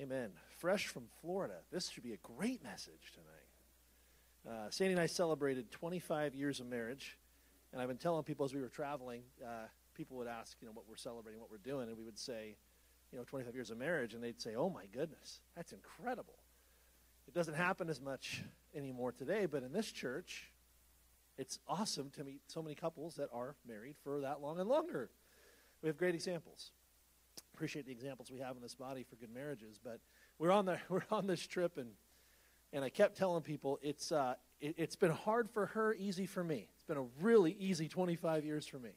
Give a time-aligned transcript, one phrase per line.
[0.00, 0.30] Amen.
[0.58, 1.54] Fresh from Florida.
[1.72, 4.56] This should be a great message tonight.
[4.56, 7.18] Uh, Sandy and I celebrated 25 years of marriage,
[7.72, 10.72] and I've been telling people as we were traveling, uh, people would ask, you know,
[10.72, 12.54] what we're celebrating, what we're doing, and we would say,
[13.10, 16.38] you know, 25 years of marriage, and they'd say, oh my goodness, that's incredible.
[17.26, 18.44] It doesn't happen as much
[18.76, 20.52] anymore today, but in this church,
[21.38, 25.10] it's awesome to meet so many couples that are married for that long and longer.
[25.82, 26.70] We have great examples.
[27.58, 29.98] Appreciate the examples we have in this body for good marriages, but
[30.38, 31.88] we're on the we're on this trip and
[32.72, 36.44] and I kept telling people it's uh, it, has been hard for her, easy for
[36.44, 36.68] me.
[36.72, 38.90] It's been a really easy 25 years for me,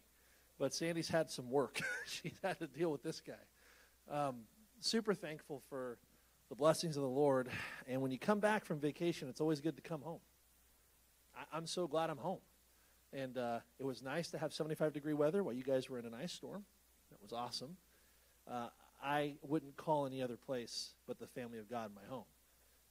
[0.60, 1.82] but Sandy's had some work.
[2.06, 4.16] She's had to deal with this guy.
[4.16, 4.42] Um,
[4.80, 5.98] super thankful for
[6.50, 7.50] the blessings of the Lord,
[7.88, 10.22] and when you come back from vacation, it's always good to come home.
[11.52, 12.42] I, am so glad I'm home.
[13.12, 16.06] And uh, it was nice to have 75 degree weather while you guys were in
[16.06, 16.64] an ice storm.
[17.10, 17.78] That was awesome.
[18.52, 18.68] Uh,
[19.04, 22.26] I wouldn't call any other place but the family of God my home.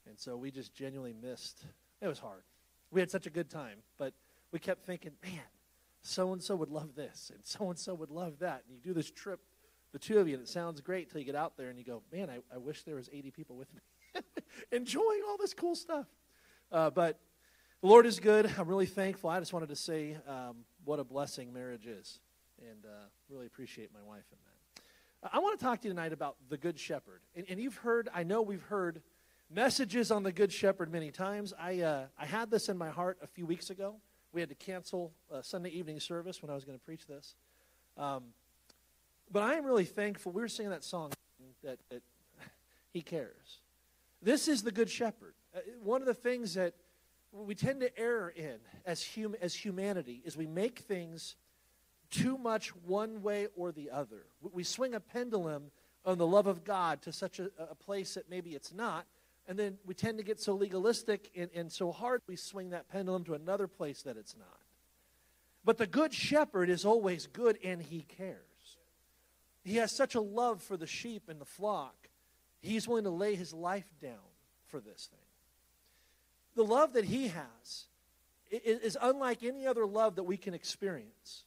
[0.09, 1.65] And so we just genuinely missed.
[2.01, 2.43] It was hard.
[2.91, 4.15] We had such a good time, but
[4.53, 5.43] we kept thinking, man,
[6.03, 8.65] so and so would love this, and so and so would love that.
[8.67, 9.41] And you do this trip,
[9.93, 11.85] the two of you, and it sounds great until you get out there and you
[11.85, 14.23] go, man, I, I wish there was 80 people with me,
[14.73, 16.07] enjoying all this cool stuff.
[16.73, 17.21] Uh, but
[17.81, 18.51] the Lord is good.
[18.59, 19.31] I'm really thankful.
[19.31, 22.19] I just wanted to say um, what a blessing marriage is,
[22.59, 24.50] and uh, really appreciate my wife in that.
[25.23, 27.21] I want to talk to you tonight about the Good Shepherd.
[27.37, 29.03] And, and you've heard, I know we've heard
[29.51, 31.53] messages on the Good Shepherd many times.
[31.59, 33.97] I, uh, I had this in my heart a few weeks ago.
[34.33, 37.35] We had to cancel Sunday evening service when I was going to preach this.
[37.99, 38.25] Um,
[39.31, 40.33] but I am really thankful.
[40.33, 41.13] We were singing that song
[41.63, 42.03] that, that
[42.93, 43.61] He cares.
[44.23, 45.35] This is the Good Shepherd.
[45.55, 46.75] Uh, one of the things that
[47.33, 51.37] we tend to err in as, hum, as humanity is we make things
[52.11, 54.27] too much one way or the other.
[54.53, 55.71] We swing a pendulum
[56.05, 59.07] on the love of God to such a, a place that maybe it's not,
[59.47, 62.89] and then we tend to get so legalistic and, and so hard we swing that
[62.89, 64.61] pendulum to another place that it's not.
[65.65, 68.39] But the good shepherd is always good and he cares.
[69.63, 72.09] He has such a love for the sheep and the flock,
[72.61, 74.19] he's willing to lay his life down
[74.67, 75.21] for this thing
[76.55, 77.87] the love that he has
[78.51, 81.45] is unlike any other love that we can experience.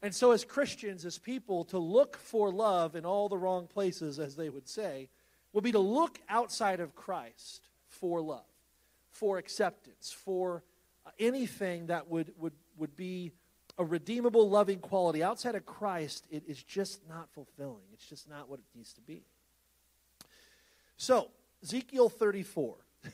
[0.00, 4.18] And so, as Christians, as people, to look for love in all the wrong places,
[4.18, 5.08] as they would say,
[5.52, 8.44] would be to look outside of Christ for love,
[9.10, 10.62] for acceptance, for
[11.04, 13.32] uh, anything that would, would, would be
[13.76, 15.22] a redeemable, loving quality.
[15.22, 17.82] Outside of Christ, it is just not fulfilling.
[17.92, 19.22] It's just not what it needs to be.
[20.96, 21.30] So,
[21.62, 22.76] Ezekiel 34.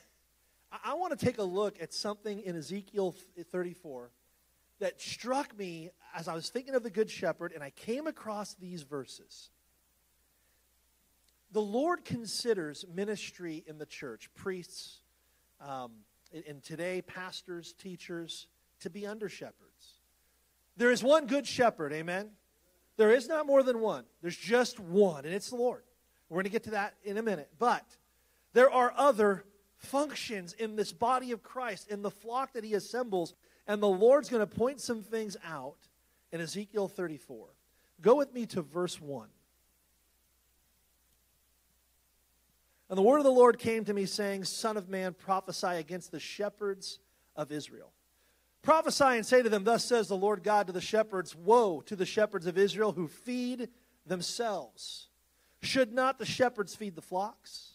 [0.85, 3.15] I want to take a look at something in Ezekiel
[3.51, 4.11] 34
[4.85, 8.53] that struck me as I was thinking of the Good Shepherd, and I came across
[8.53, 9.49] these verses.
[11.53, 15.01] The Lord considers ministry in the church, priests,
[15.59, 15.93] um,
[16.47, 18.47] and today, pastors, teachers,
[18.81, 20.01] to be under shepherds.
[20.77, 22.33] There is one good shepherd, amen?
[22.99, 24.05] There is not more than one.
[24.21, 25.85] There's just one, and it's the Lord.
[26.29, 27.49] We're going to get to that in a minute.
[27.59, 27.87] But
[28.53, 29.47] there are other
[29.79, 33.33] functions in this body of Christ, in the flock that he assembles.
[33.67, 35.77] And the Lord's going to point some things out
[36.33, 37.47] in Ezekiel 34.
[38.01, 39.29] Go with me to verse 1.
[42.91, 46.13] And the word of the Lord came to me, saying, Son of man, prophesy against
[46.13, 46.99] the shepherds
[47.35, 47.93] of Israel.
[48.63, 51.97] Prophesy and say to them, Thus says the Lord God to the shepherds Woe to
[51.97, 53.69] the shepherds of Israel who feed
[54.07, 55.09] themselves.
[55.63, 57.73] Should not the shepherds feed the flocks?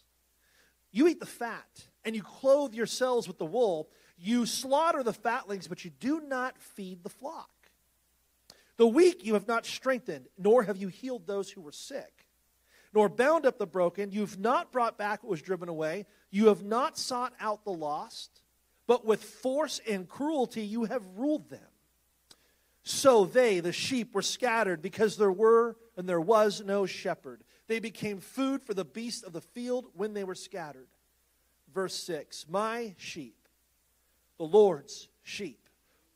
[0.92, 3.90] You eat the fat and you clothe yourselves with the wool.
[4.19, 7.50] You slaughter the fatlings, but you do not feed the flock.
[8.78, 12.25] The weak you have not strengthened, nor have you healed those who were sick,
[12.94, 14.12] nor bound up the broken.
[14.12, 16.06] You've not brought back what was driven away.
[16.31, 18.41] You have not sought out the lost,
[18.88, 21.59] but with force and cruelty you have ruled them.
[22.84, 27.44] So they, the sheep, were scattered because there were and there was no shepherd.
[27.68, 30.88] They became food for the beasts of the field when they were scattered
[31.73, 33.35] verse 6 My sheep,
[34.40, 35.70] the Lord's sheep,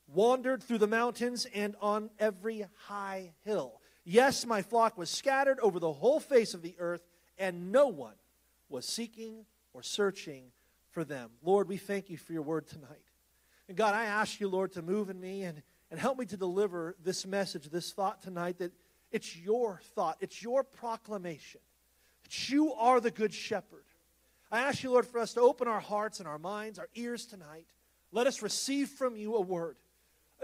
[0.08, 3.80] wandered through the mountains and on every high hill.
[4.04, 8.16] Yes, my flock was scattered over the whole face of the earth, and no one
[8.70, 10.46] was seeking or searching
[10.90, 11.30] for them.
[11.44, 13.12] Lord, we thank you for your word tonight.
[13.68, 15.62] And God, I ask you, Lord, to move in me and,
[15.92, 18.72] and help me to deliver this message, this thought tonight that
[19.12, 21.62] it's your thought, it's your proclamation.
[22.24, 23.84] That you are the good shepherd
[24.54, 27.26] I ask you, Lord, for us to open our hearts and our minds, our ears
[27.26, 27.66] tonight.
[28.14, 29.76] Let us receive from you a word,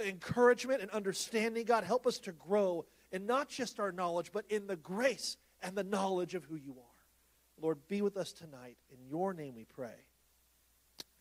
[0.04, 1.66] encouragement and understanding.
[1.66, 5.75] God, help us to grow in not just our knowledge, but in the grace and
[5.75, 7.62] the knowledge of who you are.
[7.62, 8.77] Lord, be with us tonight.
[8.92, 9.94] In your name we pray.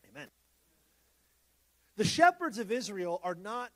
[0.09, 0.27] Amen.
[1.97, 3.69] The shepherds of Israel are not,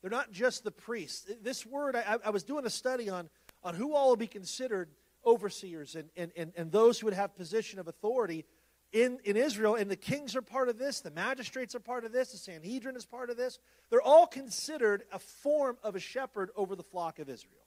[0.00, 1.26] they're not just the priests.
[1.42, 3.30] This word, I, I was doing a study on,
[3.64, 4.90] on who all will be considered
[5.26, 8.44] overseers and, and, and, and those who would have position of authority
[8.92, 12.12] in, in Israel, and the kings are part of this, the magistrates are part of
[12.12, 13.58] this, the Sanhedrin is part of this.
[13.90, 17.64] They're all considered a form of a shepherd over the flock of Israel,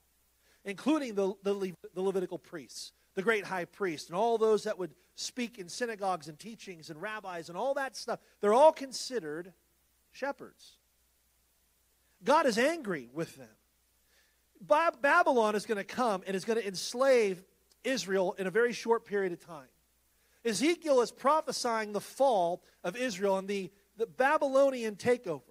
[0.64, 4.78] including the, the, Le, the Levitical priests, the great high priest, and all those that
[4.78, 8.20] would speak in synagogues and teachings and rabbis and all that stuff.
[8.40, 9.52] They're all considered
[10.12, 10.76] shepherds.
[12.22, 13.48] God is angry with them.
[15.02, 17.42] Babylon is going to come and is going to enslave
[17.84, 19.66] Israel in a very short period of time.
[20.46, 25.42] Ezekiel is prophesying the fall of Israel and the, the Babylonian takeover.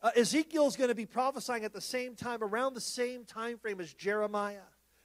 [0.00, 3.58] Uh, Ezekiel is going to be prophesying at the same time, around the same time
[3.58, 4.62] frame as Jeremiah.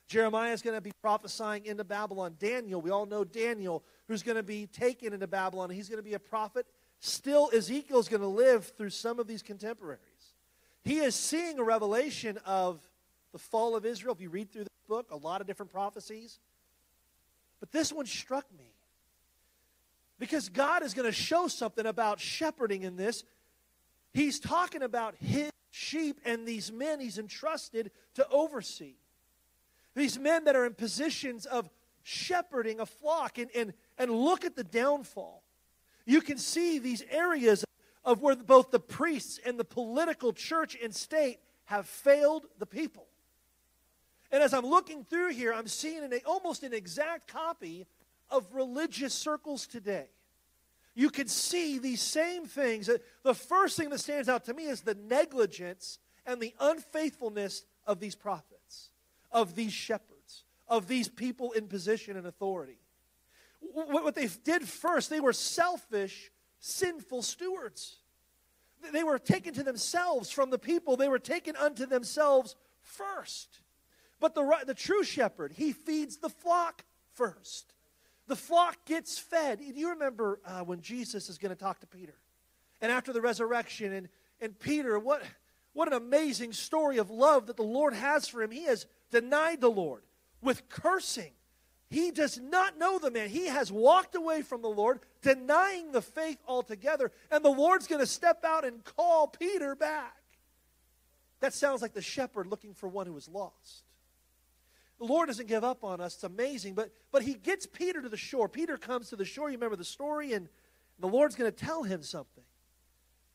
[0.07, 2.35] Jeremiah is going to be prophesying into Babylon.
[2.39, 5.71] Daniel, we all know Daniel, who's going to be taken into Babylon.
[5.71, 6.67] He's going to be a prophet.
[6.99, 9.99] Still, Ezekiel is going to live through some of these contemporaries.
[10.83, 12.79] He is seeing a revelation of
[13.31, 14.13] the fall of Israel.
[14.13, 16.39] If you read through the book, a lot of different prophecies.
[17.59, 18.74] But this one struck me.
[20.19, 23.23] Because God is going to show something about shepherding in this.
[24.13, 28.95] He's talking about his sheep and these men he's entrusted to oversee.
[29.93, 31.69] These men that are in positions of
[32.03, 33.37] shepherding a flock.
[33.37, 35.43] And, and, and look at the downfall.
[36.05, 37.65] You can see these areas
[38.05, 43.07] of where both the priests and the political church and state have failed the people.
[44.31, 47.87] And as I'm looking through here, I'm seeing an, almost an exact copy
[48.29, 50.07] of religious circles today.
[50.95, 52.89] You can see these same things.
[53.23, 57.99] The first thing that stands out to me is the negligence and the unfaithfulness of
[57.99, 58.89] these prophets,
[59.31, 62.79] of these shepherds, of these people in position and authority.
[63.59, 67.97] What they did first, they were selfish, sinful stewards.
[68.93, 73.59] They were taken to themselves from the people, they were taken unto themselves first.
[74.19, 77.74] But the, the true shepherd, he feeds the flock first.
[78.27, 79.59] The flock gets fed.
[79.59, 82.15] Do you remember uh, when Jesus is going to talk to Peter?
[82.81, 84.09] And after the resurrection, and,
[84.41, 85.23] and Peter, what,
[85.73, 88.51] what an amazing story of love that the Lord has for him.
[88.51, 90.03] He has denied the Lord
[90.41, 91.31] with cursing.
[91.89, 93.29] He does not know the man.
[93.29, 97.11] He has walked away from the Lord, denying the faith altogether.
[97.29, 100.15] And the Lord's going to step out and call Peter back.
[101.41, 103.84] That sounds like the shepherd looking for one who is lost.
[105.05, 106.15] The Lord doesn't give up on us.
[106.15, 106.73] It's amazing.
[106.73, 108.49] But, but he gets Peter to the shore.
[108.49, 109.49] Peter comes to the shore.
[109.49, 110.33] You remember the story?
[110.33, 110.49] And
[110.99, 112.43] the Lord's going to tell him something.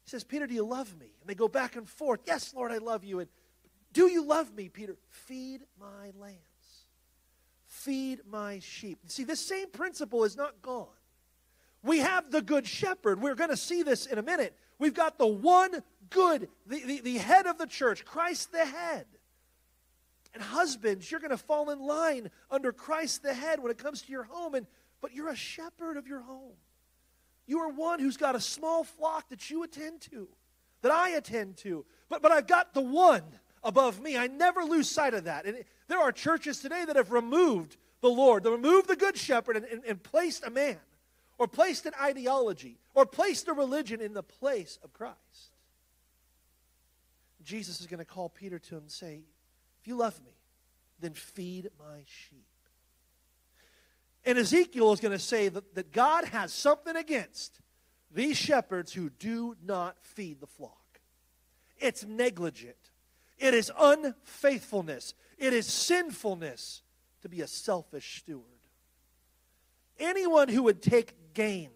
[0.05, 1.12] He says, Peter, do you love me?
[1.20, 2.22] And they go back and forth.
[2.26, 3.20] Yes, Lord, I love you.
[3.20, 3.28] And
[3.93, 4.96] do you love me, Peter?
[5.11, 6.38] Feed my lambs.
[7.69, 8.99] Feed my sheep.
[9.06, 10.88] See, this same principle is not gone.
[11.84, 13.22] We have the good shepherd.
[13.22, 14.56] We're going to see this in a minute.
[14.81, 19.06] We've got the one good, the, the, the head of the church, Christ the head.
[20.32, 24.03] And husbands, you're going to fall in line under Christ the head when it comes
[24.03, 24.67] to your home, and,
[25.00, 26.55] but you're a shepherd of your home.
[27.47, 30.29] You are one who's got a small flock that you attend to,
[30.82, 31.85] that I attend to.
[32.09, 33.25] But, but I've got the one
[33.65, 34.17] above me.
[34.17, 35.47] I never lose sight of that.
[35.47, 39.19] And it, there are churches today that have removed the Lord, they removed the good
[39.19, 40.79] shepherd and, and, and placed a man,
[41.37, 45.17] or placed an ideology, or placed a religion in the place of Christ.
[47.44, 49.20] Jesus is going to call Peter to him and say,
[49.81, 50.32] if you love me,
[51.01, 52.46] then feed my sheep.
[54.25, 57.60] And Ezekiel is going to say that, that God has something against
[58.13, 61.01] these shepherds who do not feed the flock.
[61.79, 62.77] It's negligent,
[63.39, 66.82] it is unfaithfulness, it is sinfulness
[67.22, 68.44] to be a selfish steward.
[69.99, 71.70] Anyone who would take gain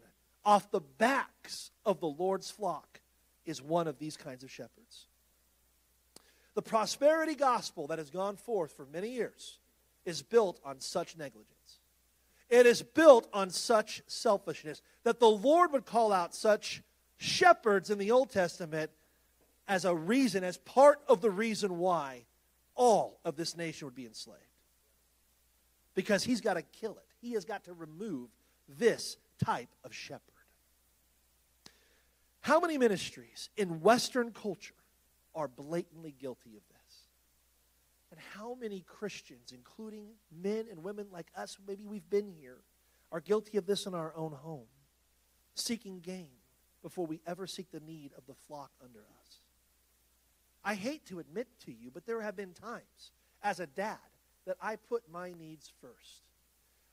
[0.44, 3.00] off the backs of the Lord's flock
[3.46, 5.06] is one of these kinds of shepherds.
[6.54, 9.58] The prosperity gospel that has gone forth for many years
[10.04, 11.50] is built on such negligence.
[12.48, 16.82] It is built on such selfishness that the Lord would call out such
[17.16, 18.90] shepherds in the Old Testament
[19.66, 22.26] as a reason, as part of the reason why
[22.74, 24.40] all of this nation would be enslaved.
[25.94, 28.28] Because he's got to kill it, he has got to remove
[28.68, 30.20] this type of shepherd.
[32.40, 34.74] How many ministries in Western culture
[35.34, 36.98] are blatantly guilty of this.
[38.10, 42.58] And how many Christians, including men and women like us, maybe we've been here,
[43.10, 44.66] are guilty of this in our own home,
[45.54, 46.28] seeking gain
[46.82, 49.38] before we ever seek the need of the flock under us.
[50.64, 53.12] I hate to admit to you, but there have been times
[53.42, 53.98] as a dad
[54.46, 56.22] that I put my needs first.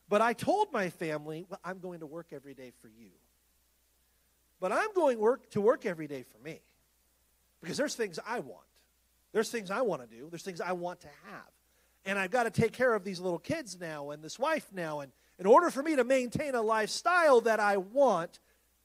[0.09, 3.11] But I told my family, well, I'm going to work every day for you.
[4.59, 6.59] But I'm going work to work every day for me.
[7.61, 8.65] Because there's things I want.
[9.33, 10.27] There's things I want to do.
[10.29, 11.51] There's things I want to have.
[12.05, 15.01] And I've got to take care of these little kids now and this wife now.
[15.01, 18.39] And in order for me to maintain a lifestyle that I want,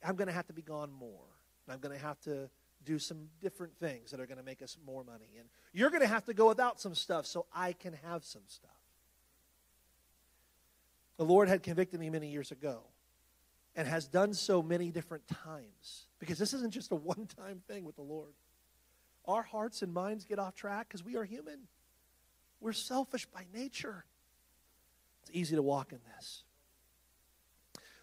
[0.05, 1.25] I'm going to have to be gone more.
[1.69, 2.49] I'm going to have to
[2.85, 5.27] do some different things that are going to make us more money.
[5.39, 8.43] And you're going to have to go without some stuff so I can have some
[8.47, 8.71] stuff.
[11.17, 12.83] The Lord had convicted me many years ago
[13.75, 17.85] and has done so many different times because this isn't just a one time thing
[17.85, 18.33] with the Lord.
[19.27, 21.61] Our hearts and minds get off track because we are human.
[22.61, 24.05] We're selfish by nature.
[25.23, 26.45] It's easy to walk in this.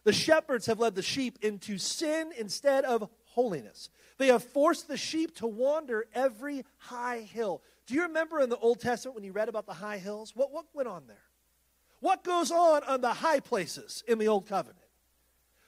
[0.04, 3.90] The shepherds have led the sheep into sin instead of holiness.
[4.18, 7.62] They have forced the sheep to wander every high hill.
[7.88, 10.34] Do you remember in the Old Testament when you read about the high hills?
[10.36, 11.24] What, what went on there?
[12.02, 14.78] What goes on on the high places in the Old Covenant?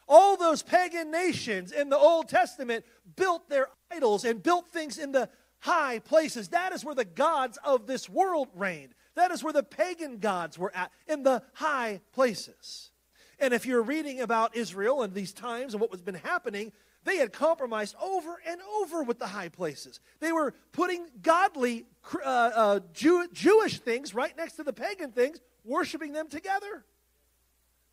[0.08, 2.86] All those pagan nations in the Old Testament
[3.16, 5.30] built their idols and built things in the
[5.66, 6.50] high places.
[6.50, 8.94] That is where the gods of this world reigned.
[9.16, 12.92] That is where the pagan gods were at, in the high places.
[13.40, 16.72] And if you're reading about Israel and these times and what was been happening,
[17.04, 20.00] they had compromised over and over with the high places.
[20.20, 25.40] They were putting godly uh, uh, Jew- Jewish things right next to the pagan things,
[25.64, 26.86] worshiping them together.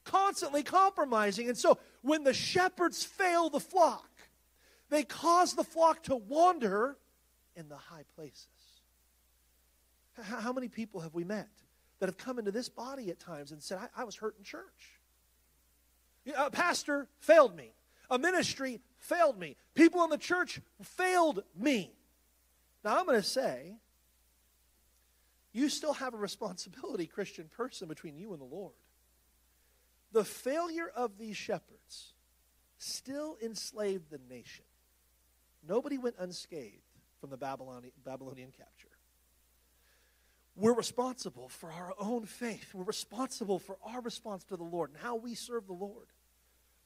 [0.04, 1.48] Constantly compromising.
[1.48, 4.10] And so when the shepherds fail the flock,
[4.90, 6.98] they cause the flock to wander
[7.56, 8.46] in the high places.
[10.22, 11.48] How many people have we met
[11.98, 14.44] that have come into this body at times and said, I, I was hurt in
[14.44, 15.00] church?
[16.36, 17.72] A pastor failed me.
[18.10, 19.56] A ministry failed me.
[19.74, 21.92] People in the church failed me.
[22.84, 23.76] Now, I'm going to say,
[25.52, 28.74] you still have a responsibility, Christian person, between you and the Lord.
[30.12, 32.12] The failure of these shepherds
[32.78, 34.64] still enslaved the nation.
[35.66, 36.82] Nobody went unscathed
[37.22, 38.88] from the Babylonian, capture.
[40.56, 42.74] We're responsible for our own faith.
[42.74, 46.08] We're responsible for our response to the Lord and how we serve the Lord.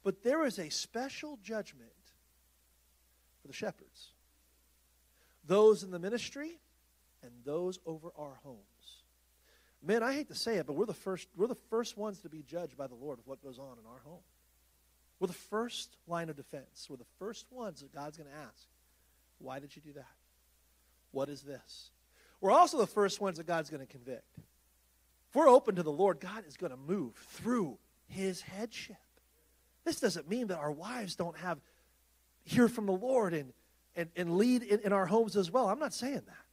[0.05, 1.91] But there is a special judgment
[3.41, 4.13] for the shepherds
[5.47, 6.59] those in the ministry
[7.23, 8.61] and those over our homes.
[9.83, 12.29] Man, I hate to say it, but we're the first, we're the first ones to
[12.29, 14.25] be judged by the Lord of what goes on in our home.
[15.19, 16.89] We're the first line of defense.
[16.91, 18.67] We're the first ones that God's going to ask,
[19.39, 20.05] Why did you do that?
[21.13, 21.91] What is this?
[22.41, 24.39] We're also the first ones that God's going to convict.
[25.29, 28.97] If we're open to the Lord, God is going to move through his headship.
[29.85, 31.59] This doesn't mean that our wives don't have
[32.45, 33.53] hear from the Lord and,
[33.97, 35.69] and, and lead in, in our homes as well.
[35.69, 36.47] I'm not saying that.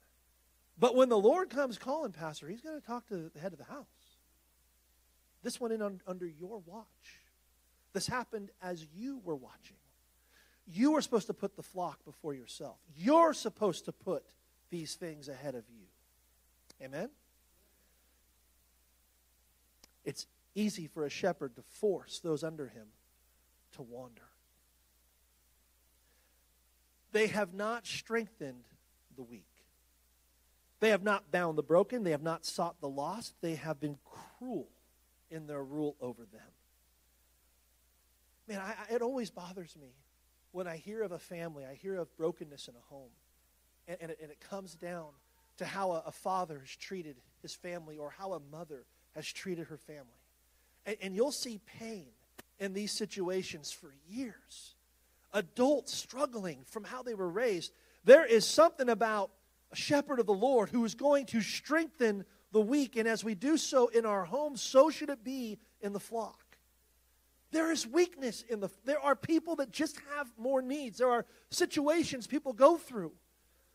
[0.79, 3.59] But when the Lord comes calling, Pastor, he's going to talk to the head of
[3.59, 3.85] the house.
[5.43, 6.85] This went in un, under your watch.
[7.93, 9.77] This happened as you were watching.
[10.65, 12.77] You were supposed to put the flock before yourself.
[12.97, 14.23] You're supposed to put
[14.73, 15.85] these things ahead of you.
[16.83, 17.09] Amen?
[20.03, 20.25] It's
[20.55, 22.87] easy for a shepherd to force those under him
[23.73, 24.23] to wander.
[27.11, 28.63] They have not strengthened
[29.15, 29.45] the weak.
[30.79, 32.03] They have not bound the broken.
[32.03, 33.35] They have not sought the lost.
[33.41, 33.99] They have been
[34.39, 34.69] cruel
[35.29, 36.41] in their rule over them.
[38.47, 39.93] Man, I, it always bothers me
[40.51, 43.11] when I hear of a family, I hear of brokenness in a home,
[43.87, 45.07] and, and, it, and it comes down
[45.57, 48.85] to how a, a, father has treated his family or how a mother
[49.15, 50.03] has treated her family.
[50.85, 52.07] And, and you'll see pain
[52.59, 54.75] in these situations for years.
[55.33, 57.71] Adults struggling from how they were raised.
[58.03, 59.31] There is something about
[59.71, 62.95] a shepherd of the Lord who is going to strengthen the weak.
[62.95, 66.39] And as we do so in our homes, so should it be in the flock.
[67.51, 70.97] There is weakness in the there are people that just have more needs.
[70.97, 73.11] There are situations people go through.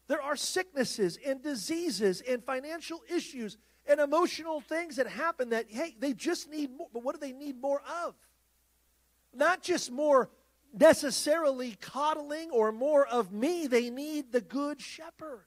[0.09, 5.95] There are sicknesses and diseases and financial issues and emotional things that happen that hey,
[5.99, 6.88] they just need more.
[6.93, 8.15] But what do they need more of?
[9.33, 10.31] Not just more
[10.77, 15.45] necessarily coddling or more of me, they need the good shepherd.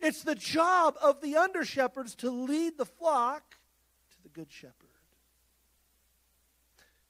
[0.00, 3.56] It's the job of the under shepherds to lead the flock
[4.10, 4.86] to the good shepherd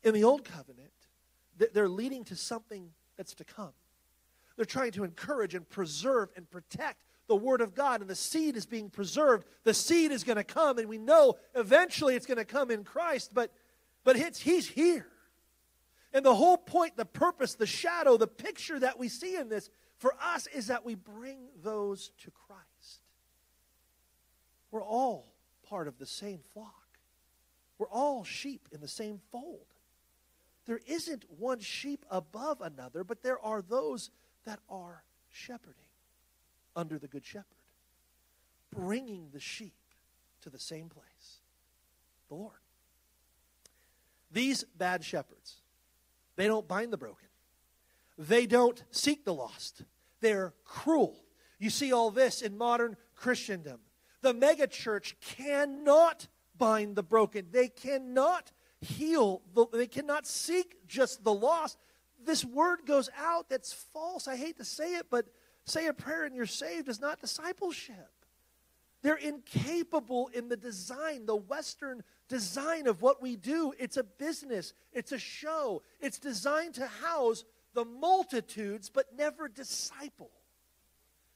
[0.06, 0.92] in the old covenant,
[1.72, 3.72] they're leading to something that's to come.
[4.56, 6.98] They're trying to encourage and preserve and protect
[7.28, 9.46] the Word of God, and the seed is being preserved.
[9.64, 12.84] The seed is going to come, and we know eventually it's going to come in
[12.84, 13.52] Christ, but,
[14.04, 15.08] but it's, He's here.
[16.12, 19.68] And the whole point, the purpose, the shadow, the picture that we see in this
[19.98, 23.00] for us is that we bring those to Christ.
[24.70, 25.32] We're all
[25.68, 26.72] part of the same flock.
[27.78, 29.66] We're all sheep in the same fold.
[30.66, 34.10] There isn't one sheep above another, but there are those
[34.46, 35.74] that are shepherding
[36.74, 37.44] under the Good Shepherd,
[38.74, 39.74] bringing the sheep
[40.42, 41.40] to the same place
[42.28, 42.58] the Lord.
[44.32, 45.56] These bad shepherds,
[46.34, 47.28] they don't bind the broken,
[48.18, 49.82] they don't seek the lost,
[50.20, 51.16] they're cruel.
[51.58, 53.80] You see all this in modern Christendom.
[54.20, 56.26] The megachurch cannot
[56.58, 57.46] bind the broken.
[57.50, 59.42] They cannot heal.
[59.54, 61.78] The, they cannot seek just the lost.
[62.26, 64.28] This word goes out that's false.
[64.28, 65.26] I hate to say it, but
[65.64, 68.10] say a prayer and you're saved is not discipleship.
[69.02, 73.72] They're incapable in the design, the Western design of what we do.
[73.78, 75.82] It's a business, it's a show.
[76.00, 80.30] It's designed to house the multitudes, but never disciple.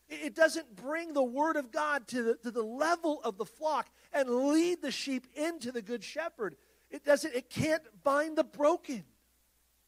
[0.09, 3.89] It doesn't bring the Word of God to the, to the level of the flock
[4.13, 6.57] and lead the sheep into the Good Shepherd.
[6.91, 9.05] It doesn't, it can't bind the broken.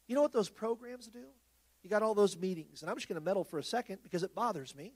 [0.07, 1.23] You know what those programs do?
[1.83, 4.23] You got all those meetings, and I'm just going to meddle for a second because
[4.23, 4.93] it bothers me.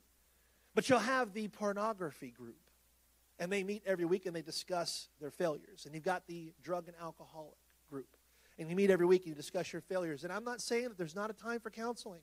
[0.74, 2.60] But you'll have the pornography group,
[3.40, 5.86] and they meet every week and they discuss their failures.
[5.86, 7.58] And you've got the drug and alcoholic
[7.90, 8.08] group,
[8.60, 10.24] and you meet every week and you discuss your failures.
[10.24, 12.22] And I'm not saying that there's not a time for counseling.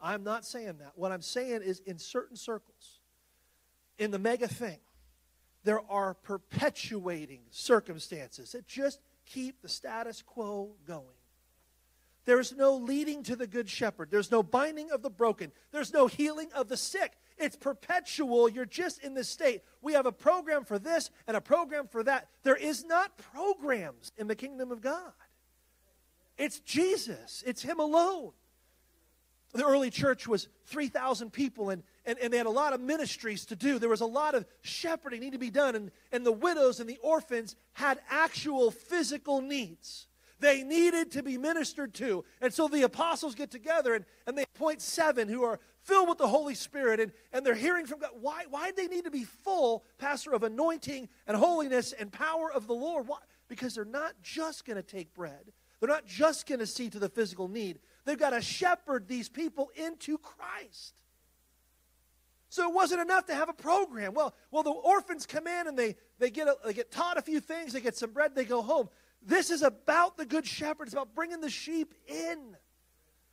[0.00, 0.92] I'm not saying that.
[0.94, 3.00] What I'm saying is, in certain circles,
[3.98, 4.78] in the mega thing,
[5.64, 11.04] there are perpetuating circumstances that just keep the status quo going.
[12.30, 14.12] There's no leading to the good shepherd.
[14.12, 15.50] There's no binding of the broken.
[15.72, 17.14] There's no healing of the sick.
[17.36, 18.48] It's perpetual.
[18.48, 19.62] You're just in this state.
[19.82, 22.28] We have a program for this and a program for that.
[22.44, 25.10] There is not programs in the kingdom of God.
[26.38, 28.30] It's Jesus, it's Him alone.
[29.52, 33.44] The early church was 3,000 people, and, and, and they had a lot of ministries
[33.46, 33.80] to do.
[33.80, 36.88] There was a lot of shepherding need to be done, and, and the widows and
[36.88, 40.06] the orphans had actual physical needs.
[40.40, 42.24] They needed to be ministered to.
[42.40, 46.18] And so the apostles get together and, and they appoint seven who are filled with
[46.18, 48.10] the Holy Spirit and, and they're hearing from God.
[48.20, 52.50] Why, why do they need to be full, Pastor, of anointing and holiness and power
[52.52, 53.06] of the Lord?
[53.06, 53.18] Why?
[53.48, 56.98] Because they're not just going to take bread, they're not just going to see to
[56.98, 60.94] the physical need, They've got to shepherd these people into Christ.
[62.48, 64.14] So it wasn't enough to have a program.
[64.14, 67.22] Well, well, the orphans come in and they, they, get a, they get taught a
[67.22, 68.88] few things, they get some bread, they go home.
[69.22, 70.84] This is about the good shepherd.
[70.84, 72.56] It's about bringing the sheep in.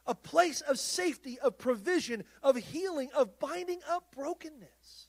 [0.06, 5.08] A place of safety, of provision, of healing, of binding up brokenness.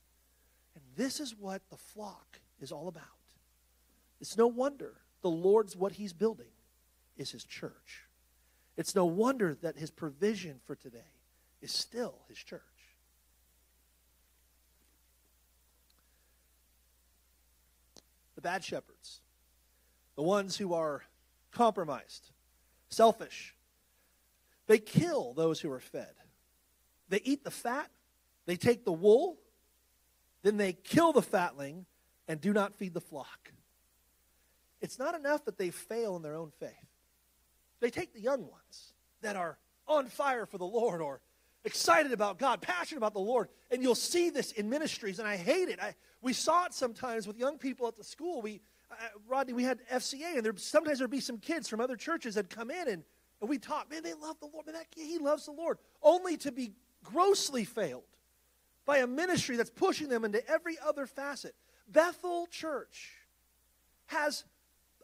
[0.75, 3.05] And this is what the flock is all about.
[4.21, 6.51] It's no wonder the Lord's what he's building
[7.17, 8.09] is his church.
[8.77, 10.99] It's no wonder that his provision for today
[11.61, 12.63] is still his church.
[18.35, 19.21] The bad shepherds,
[20.19, 21.05] the ones who are
[21.53, 22.33] compromised,
[22.89, 23.55] selfish,
[24.67, 26.13] they kill those who are fed.
[27.09, 27.89] They eat the fat,
[28.45, 29.39] they take the wool,
[30.43, 31.87] then they kill the fatling
[32.27, 33.53] and do not feed the flock.
[34.81, 36.73] It's not enough that they fail in their own faith.
[37.79, 41.21] They take the young ones that are on fire for the Lord or
[41.65, 45.37] excited about God, passionate about the Lord, and you'll see this in ministries, and I
[45.37, 45.79] hate it.
[45.81, 48.43] I, we saw it sometimes with young people at the school.
[48.43, 48.95] We, uh,
[49.27, 52.51] Rodney, we had FCA, and there sometimes there'd be some kids from other churches that
[52.51, 53.03] come in, and,
[53.41, 53.91] and we talk.
[53.91, 54.67] Man, they love the Lord.
[54.67, 56.73] Man, that, kid, he loves the Lord, only to be
[57.05, 58.05] grossly failed
[58.87, 61.55] by a ministry that's pushing them into every other facet.
[61.89, 63.13] Bethel Church
[64.07, 64.45] has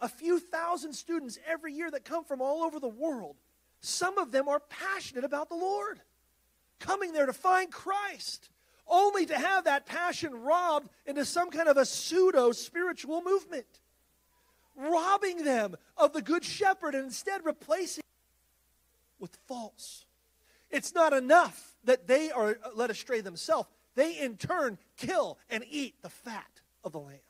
[0.00, 3.36] a few thousand students every year that come from all over the world.
[3.80, 6.00] Some of them are passionate about the Lord,
[6.80, 8.48] coming there to find Christ,
[8.86, 13.66] only to have that passion robbed into some kind of a pseudo spiritual movement,
[14.76, 18.04] robbing them of the Good Shepherd and instead replacing
[19.18, 20.04] with false.
[20.70, 26.02] It's not enough that they are led astray themselves, they in turn kill and eat
[26.02, 27.20] the fat of the lambs.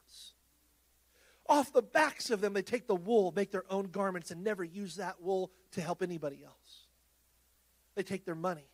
[1.46, 4.64] Off the backs of them, they take the wool, make their own garments, and never
[4.64, 6.86] use that wool to help anybody else.
[7.94, 8.64] They take their money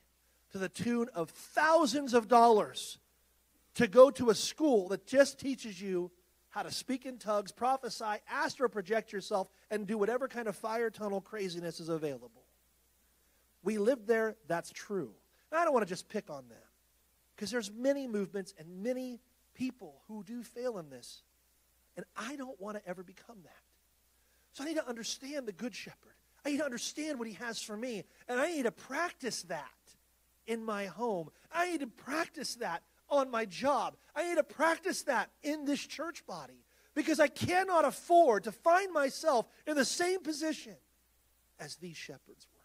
[0.53, 2.99] to the tune of thousands of dollars
[3.75, 6.11] to go to a school that just teaches you
[6.51, 10.91] how to speak in tongues, prophesy, astral project yourself, and do whatever kind of fire
[10.91, 12.43] tunnel craziness is available.
[13.63, 15.13] We lived there, that's true.
[15.53, 16.59] I don't want to just pick on them
[17.35, 19.21] because there's many movements and many
[19.55, 21.23] people who do fail in this.
[21.97, 23.63] And I don't want to ever become that.
[24.53, 26.15] So I need to understand the Good Shepherd.
[26.45, 28.05] I need to understand what he has for me.
[28.29, 29.71] And I need to practice that
[30.47, 31.31] in my home.
[31.53, 33.97] I need to practice that on my job.
[34.15, 36.65] I need to practice that in this church body.
[36.95, 40.75] because I cannot afford to find myself in the same position
[41.59, 42.59] as these shepherds were.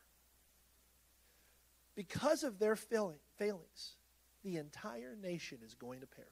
[1.95, 3.95] Because of their failing, failings,
[4.43, 6.29] the entire nation is going to perish.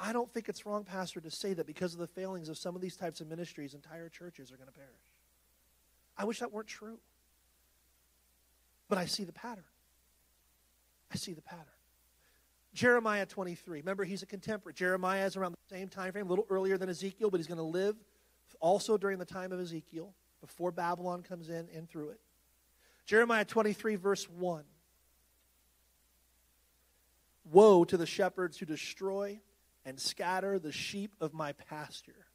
[0.00, 2.76] I don't think it's wrong, Pastor, to say that because of the failings of some
[2.76, 4.92] of these types of ministries, entire churches are going to perish.
[6.16, 6.98] I wish that weren't true.
[8.88, 9.64] But I see the pattern.
[11.12, 11.64] I see the pattern.
[12.74, 13.80] Jeremiah 23.
[13.80, 14.74] Remember, he's a contemporary.
[14.74, 17.58] Jeremiah is around the same time frame, a little earlier than Ezekiel, but he's going
[17.58, 17.96] to live
[18.60, 22.20] also during the time of Ezekiel, before Babylon comes in and through it.
[23.04, 24.64] Jeremiah 23, verse 1.
[27.50, 29.40] Woe to the shepherds who destroy
[29.84, 32.27] and scatter the sheep of my pasture.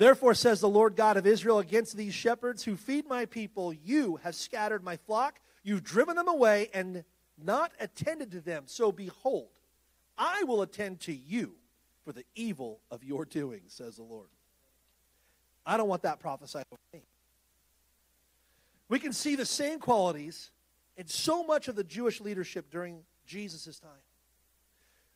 [0.00, 4.16] Therefore, says the Lord God of Israel against these shepherds who feed my people, you
[4.22, 7.04] have scattered my flock, you've driven them away, and
[7.36, 8.62] not attended to them.
[8.64, 9.50] So behold,
[10.16, 11.52] I will attend to you
[12.02, 14.28] for the evil of your doing, says the Lord.
[15.66, 17.02] I don't want that prophesied over me.
[18.88, 20.50] We can see the same qualities
[20.96, 23.90] in so much of the Jewish leadership during Jesus' time.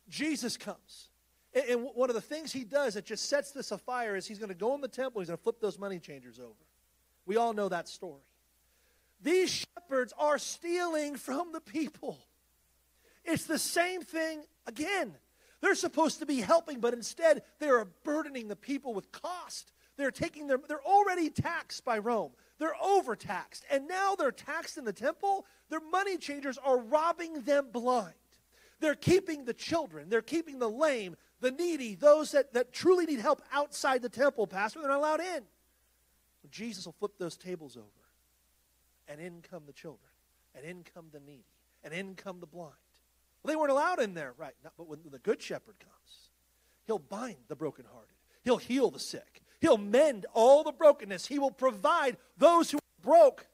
[0.09, 1.09] Jesus comes.
[1.55, 4.49] And one of the things he does that just sets this afire is he's going
[4.49, 6.51] to go in the temple, he's going to flip those money changers over.
[7.25, 8.21] We all know that story.
[9.21, 12.19] These shepherds are stealing from the people.
[13.23, 15.15] It's the same thing again.
[15.61, 19.71] They're supposed to be helping, but instead they are burdening the people with cost.
[19.97, 22.33] They're taking their, they're already taxed by Rome.
[22.59, 23.63] They're overtaxed.
[23.71, 25.45] And now they're taxed in the temple.
[25.69, 28.13] Their money changers are robbing them blind.
[28.79, 33.19] They're keeping the children, they're keeping the lame, the needy, those that, that truly need
[33.19, 34.79] help outside the temple, Pastor.
[34.79, 35.43] They're not allowed in.
[36.51, 37.87] Jesus will flip those tables over
[39.07, 40.09] and in come the children,
[40.55, 41.45] and in come the needy,
[41.83, 42.73] and in come the blind.
[43.43, 44.53] Well, they weren't allowed in there, right?
[44.63, 46.29] Not, but when the good shepherd comes,
[46.87, 51.51] he'll bind the brokenhearted, he'll heal the sick, he'll mend all the brokenness, he will
[51.51, 53.47] provide those who are broke.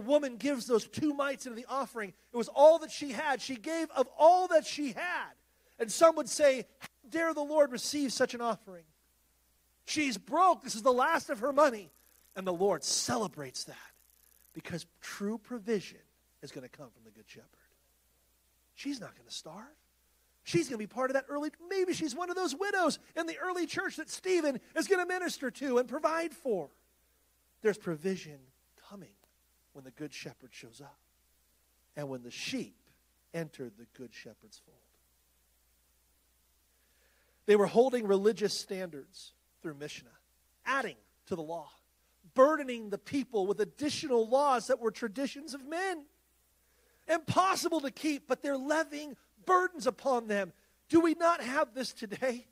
[0.00, 2.12] Woman gives those two mites into the offering.
[2.32, 3.40] It was all that she had.
[3.40, 5.32] She gave of all that she had.
[5.78, 8.84] And some would say, How dare the Lord receive such an offering?
[9.86, 10.62] She's broke.
[10.62, 11.90] This is the last of her money.
[12.36, 13.76] And the Lord celebrates that
[14.52, 15.98] because true provision
[16.42, 17.48] is going to come from the Good Shepherd.
[18.74, 19.66] She's not going to starve.
[20.44, 23.26] She's going to be part of that early, maybe she's one of those widows in
[23.26, 26.70] the early church that Stephen is going to minister to and provide for.
[27.62, 28.38] There's provision
[28.88, 29.10] coming
[29.72, 30.98] when the Good Shepherd shows up
[31.96, 32.76] and when the sheep
[33.32, 34.76] entered the Good Shepherd's fold.
[37.46, 40.10] They were holding religious standards through Mishnah,
[40.64, 41.70] adding to the law
[42.34, 46.04] burdening the people with additional laws that were traditions of men.
[47.08, 50.52] Impossible to keep, but they're levying burdens upon them.
[50.88, 52.46] Do we not have this today?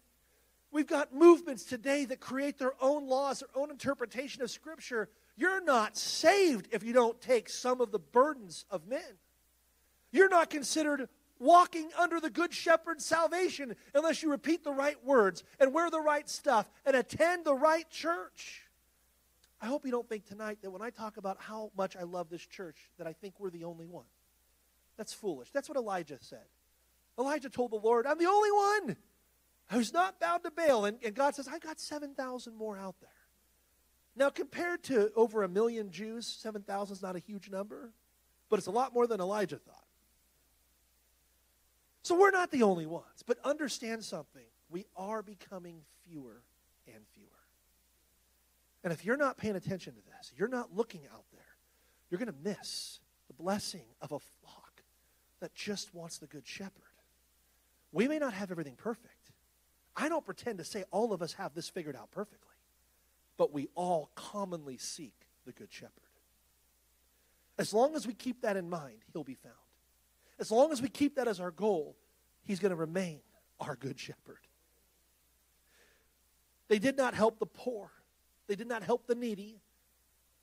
[0.71, 5.09] We've got movements today that create their own laws, their own interpretation of Scripture.
[5.39, 9.19] You're not saved if you don't take some of the burdens of men.
[10.11, 15.45] You're not considered walking under the Good Shepherd's salvation unless you repeat the right words
[15.61, 18.65] and wear the right stuff and attend the right church.
[19.61, 22.29] I hope you don't think tonight that when I talk about how much I love
[22.31, 24.07] this church, that I think we're the only one.
[24.97, 25.53] That's foolish.
[25.53, 26.47] That's what Elijah said.
[27.17, 28.97] Elijah told the Lord, I'm the only one
[29.71, 30.85] who's not bound to Baal.
[30.85, 33.11] And, and God says, I got 7,000 more out there.
[34.19, 37.93] Now, compared to over a million Jews, 7,000 is not a huge number,
[38.51, 39.85] but it's a lot more than Elijah thought.
[42.03, 43.23] So we're not the only ones.
[43.25, 44.43] But understand something.
[44.71, 46.43] We are becoming fewer
[46.87, 47.29] and fewer.
[48.83, 51.41] And if you're not paying attention to this, you're not looking out there,
[52.11, 54.83] you're going to miss the blessing of a flock
[55.41, 56.73] that just wants the good shepherd.
[57.93, 59.31] We may not have everything perfect.
[59.95, 62.48] I don't pretend to say all of us have this figured out perfectly,
[63.39, 65.15] but we all commonly seek
[65.47, 65.93] the good shepherd.
[67.57, 69.55] As long as we keep that in mind, he'll be found.
[70.39, 71.97] As long as we keep that as our goal,
[72.45, 73.21] he's going to remain
[73.59, 74.39] our good shepherd.
[76.69, 77.91] They did not help the poor.
[78.47, 79.61] They did not help the needy.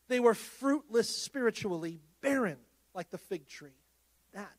[0.07, 2.57] They were fruitless spiritually, barren
[2.93, 3.77] like the fig tree.
[4.33, 4.51] That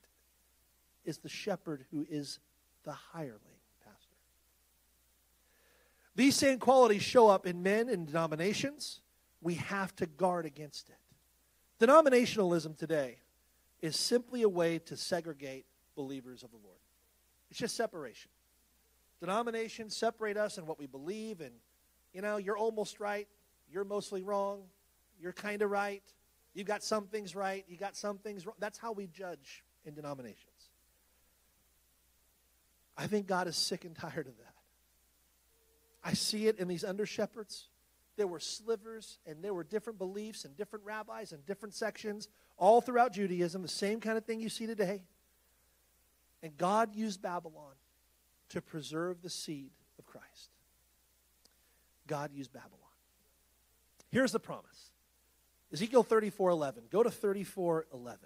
[1.05, 2.39] is the shepherd who is
[2.85, 3.41] the hireling.
[6.17, 9.01] These same qualities show up in men and denominations.
[9.41, 10.97] We have to guard against it.
[11.85, 13.19] Denominationalism today
[13.81, 16.79] is simply a way to segregate believers of the Lord.
[17.51, 18.31] It's just separation.
[19.21, 21.53] Denominations separate us in what we believe, and
[22.13, 23.29] you know, you're almost right,
[23.71, 24.63] you're mostly wrong.
[25.21, 26.03] You're kind of right.
[26.55, 27.65] You've got some things right.
[27.69, 28.57] You got some things wrong.
[28.59, 30.71] That's how we judge in denominations.
[32.97, 34.56] I think God is sick and tired of that.
[36.07, 37.67] I see it in these under shepherds.
[38.17, 42.81] There were slivers and there were different beliefs and different rabbis and different sections all
[42.81, 45.03] throughout Judaism, the same kind of thing you see today.
[46.45, 47.73] And God used Babylon
[48.51, 50.51] to preserve the seed of Christ.
[52.07, 52.71] God used Babylon.
[54.09, 54.93] Here's the promise.
[55.73, 56.85] Ezekiel 34 11.
[56.89, 58.19] Go to 34 11.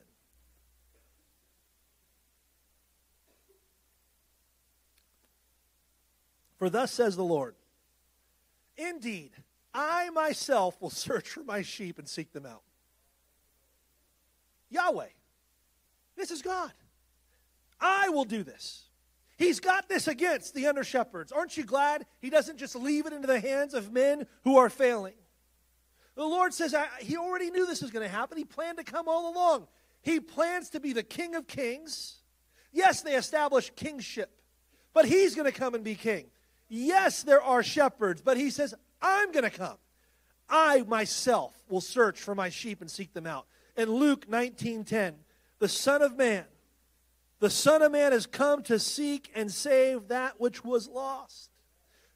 [6.59, 7.55] For thus says the Lord
[8.81, 9.33] Indeed,
[9.75, 12.62] I myself will search for my sheep and seek them out.
[14.71, 15.09] Yahweh,
[16.16, 16.73] this is God.
[17.81, 18.85] I will do this.
[19.37, 21.33] He's got this against the under shepherds.
[21.33, 24.69] Aren't you glad he doesn't just leave it into the hands of men who are
[24.69, 25.14] failing?
[26.14, 28.37] The Lord says he already knew this was going to happen.
[28.37, 29.66] He planned to come all along.
[30.03, 32.21] He plans to be the King of Kings.
[32.73, 34.31] Yes, they established kingship,
[34.93, 36.27] but he's going to come and be king.
[36.72, 39.76] Yes, there are shepherds, but he says, I'm going to come.
[40.48, 43.46] I myself will search for my sheep and seek them out.
[43.76, 45.14] In Luke 19:10,
[45.59, 46.44] the Son of Man,
[47.40, 51.50] the Son of Man has come to seek and save that which was lost.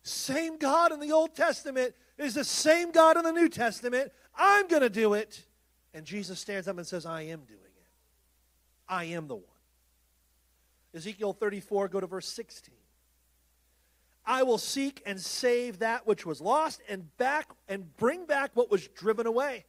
[0.02, 4.12] Same God in the Old Testament is the same God in the New Testament.
[4.36, 5.44] I'm going to do it.
[5.94, 7.86] And Jesus stands up and says, I am doing it.
[8.88, 9.44] I am the one.
[10.92, 12.74] Ezekiel 34, go to verse 16.
[14.26, 18.70] I will seek and save that which was lost and back and bring back what
[18.70, 19.64] was driven away.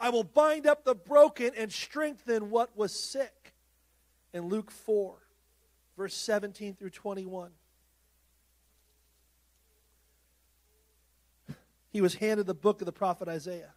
[0.00, 3.54] I will bind up the broken and strengthen what was sick.
[4.34, 5.14] In Luke 4,
[5.96, 7.50] verse 17 through 21.
[11.90, 13.74] He was handed the book of the prophet Isaiah.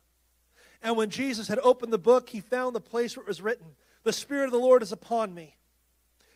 [0.81, 3.67] And when Jesus had opened the book, he found the place where it was written,
[4.03, 5.57] The Spirit of the Lord is upon me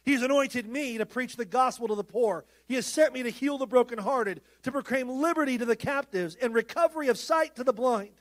[0.10, 2.44] He's anointed me to preach the gospel to the poor.
[2.68, 6.52] He has sent me to heal the brokenhearted, to proclaim liberty to the captives and
[6.52, 8.16] recovery of sight to the blind,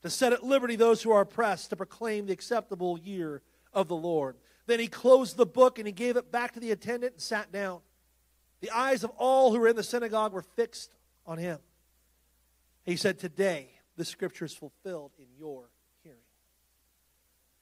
[0.00, 3.42] to set at liberty those who are oppressed, to proclaim the acceptable year
[3.74, 4.38] of the Lord.
[4.64, 7.52] Then he closed the book and he gave it back to the attendant and sat
[7.52, 7.80] down.
[8.62, 10.94] The eyes of all who were in the synagogue were fixed
[11.26, 11.58] on him.
[12.86, 15.68] He said, Today, the scripture is fulfilled in your
[16.02, 16.16] hearing.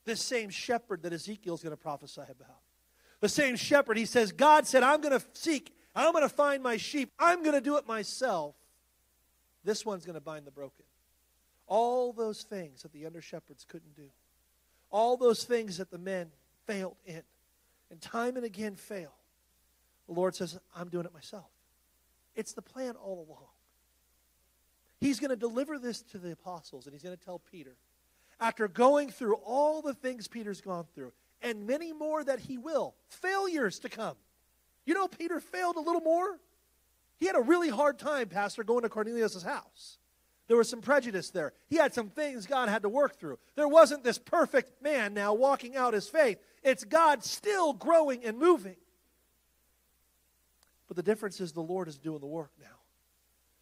[0.04, 2.60] This same shepherd that Ezekiel's going to prophesy about
[3.20, 6.62] the same shepherd, he says, God said, I'm going to seek, I'm going to find
[6.62, 8.54] my sheep, I'm going to do it myself.
[9.64, 10.84] This one's going to bind the broken.
[11.66, 14.08] All those things that the under shepherds couldn't do,
[14.90, 16.30] all those things that the men
[16.66, 17.22] failed in,
[17.90, 19.12] and time and again fail.
[20.06, 21.50] The Lord says, I'm doing it myself.
[22.34, 23.48] It's the plan all along.
[25.00, 27.76] He's going to deliver this to the apostles, and he's going to tell Peter,
[28.40, 32.94] after going through all the things Peter's gone through, and many more that he will.
[33.08, 34.16] Failures to come.
[34.84, 36.38] You know, Peter failed a little more.
[37.18, 39.98] He had a really hard time, Pastor, going to Cornelius' house.
[40.46, 41.52] There was some prejudice there.
[41.68, 43.38] He had some things God had to work through.
[43.54, 46.38] There wasn't this perfect man now walking out his faith.
[46.62, 48.76] It's God still growing and moving.
[50.86, 52.66] But the difference is the Lord is doing the work now.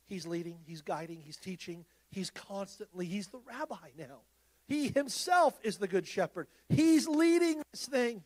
[0.07, 4.21] He's leading, He's guiding, He's teaching, He's constantly, He's the rabbi now.
[4.67, 6.49] He himself is the good shepherd.
[6.69, 8.23] He's leading this thing.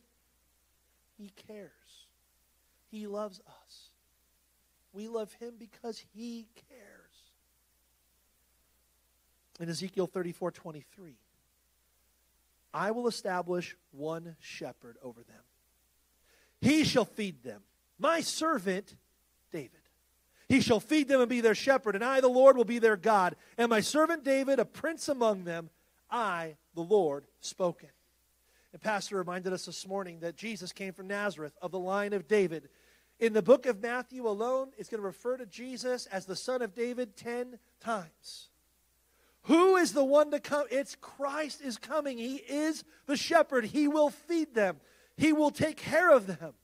[1.19, 1.71] He cares.
[2.91, 3.91] He loves us.
[4.93, 6.81] We love him because he cares.
[9.61, 11.17] In Ezekiel 34 23,
[12.73, 15.43] I will establish one shepherd over them.
[16.63, 17.63] He shall feed them,
[17.99, 18.97] my servant
[19.53, 19.71] David.
[20.49, 22.97] He shall feed them and be their shepherd, and I, the Lord, will be their
[22.97, 25.71] God, and my servant David, a prince among them
[26.11, 27.89] I, the Lord, spoken.
[28.73, 32.29] And Pastor reminded us this morning that Jesus came from Nazareth of the line of
[32.29, 32.69] David.
[33.19, 36.63] In the book of Matthew alone, it's going to refer to Jesus as the son
[36.63, 38.49] of David 10 times.
[39.45, 40.67] Who is the one to come?
[40.71, 42.19] It's Christ is coming.
[42.19, 43.65] He is the shepherd.
[43.65, 44.77] He will feed them,
[45.17, 46.55] He will take care of them.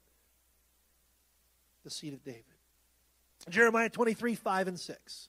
[1.84, 2.44] The seed of David.
[3.48, 5.28] Jeremiah 23, 5 and 6.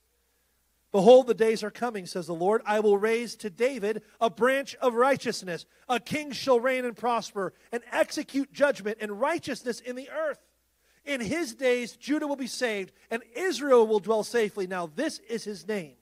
[0.90, 2.62] Behold, the days are coming, says the Lord.
[2.64, 5.66] I will raise to David a branch of righteousness.
[5.88, 10.40] A king shall reign and prosper and execute judgment and righteousness in the earth.
[11.04, 14.66] In his days, Judah will be saved and Israel will dwell safely.
[14.66, 15.96] Now, this is his name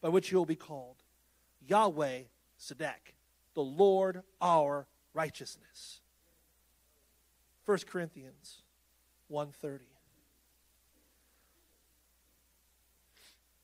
[0.00, 0.96] by which he will be called
[1.66, 2.22] Yahweh
[2.58, 3.14] Sedek,
[3.54, 6.00] the Lord our righteousness.
[7.66, 8.62] 1 Corinthians
[9.28, 9.93] 130.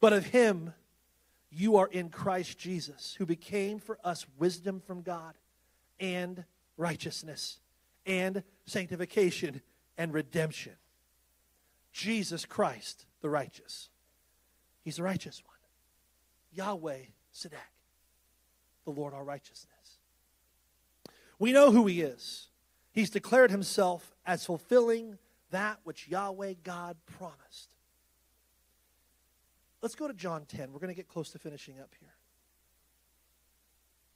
[0.01, 0.73] But of him
[1.51, 5.35] you are in Christ Jesus, who became for us wisdom from God
[5.99, 6.45] and
[6.77, 7.59] righteousness
[8.07, 9.61] and sanctification
[9.99, 10.73] and redemption.
[11.93, 13.91] Jesus Christ, the righteous.
[14.83, 15.57] He's the righteous one.
[16.53, 17.03] Yahweh
[17.35, 17.59] Sedek,
[18.85, 19.99] the Lord our righteousness.
[21.39, 22.49] We know who he is.
[22.93, 25.19] He's declared himself as fulfilling
[25.51, 27.70] that which Yahweh God promised.
[29.83, 30.73] Let's go to John 10.
[30.73, 32.13] We're going to get close to finishing up here.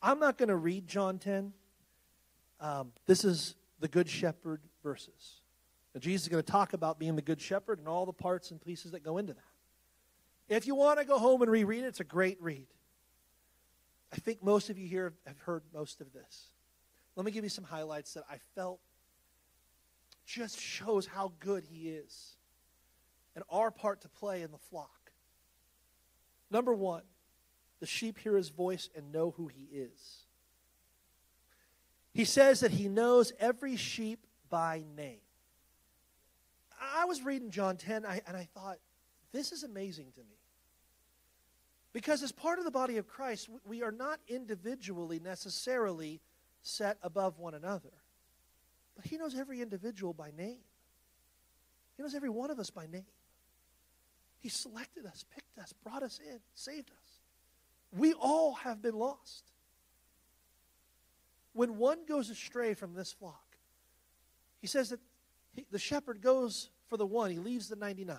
[0.02, 1.52] I'm not going to read John 10.
[2.60, 5.40] Um, this is the Good Shepherd verses.
[5.94, 8.50] Now, Jesus is going to talk about being the Good Shepherd and all the parts
[8.50, 10.54] and pieces that go into that.
[10.54, 12.66] If you want to go home and reread it, it's a great read.
[14.12, 16.48] I think most of you here have heard most of this.
[17.16, 18.80] Let me give you some highlights that I felt
[20.26, 22.36] just shows how good he is
[23.34, 25.03] and our part to play in the flock.
[26.54, 27.02] Number one,
[27.80, 30.24] the sheep hear his voice and know who he is.
[32.12, 35.18] He says that he knows every sheep by name.
[36.80, 38.78] I was reading John 10 and I thought,
[39.32, 40.36] this is amazing to me.
[41.92, 46.20] Because as part of the body of Christ, we are not individually necessarily
[46.62, 47.90] set above one another.
[48.94, 50.60] But he knows every individual by name.
[51.96, 53.06] He knows every one of us by name.
[54.44, 57.20] He selected us, picked us, brought us in, saved us.
[57.98, 59.42] We all have been lost.
[61.54, 63.56] When one goes astray from this flock,
[64.60, 65.00] he says that
[65.54, 68.18] he, the shepherd goes for the one, he leaves the 99.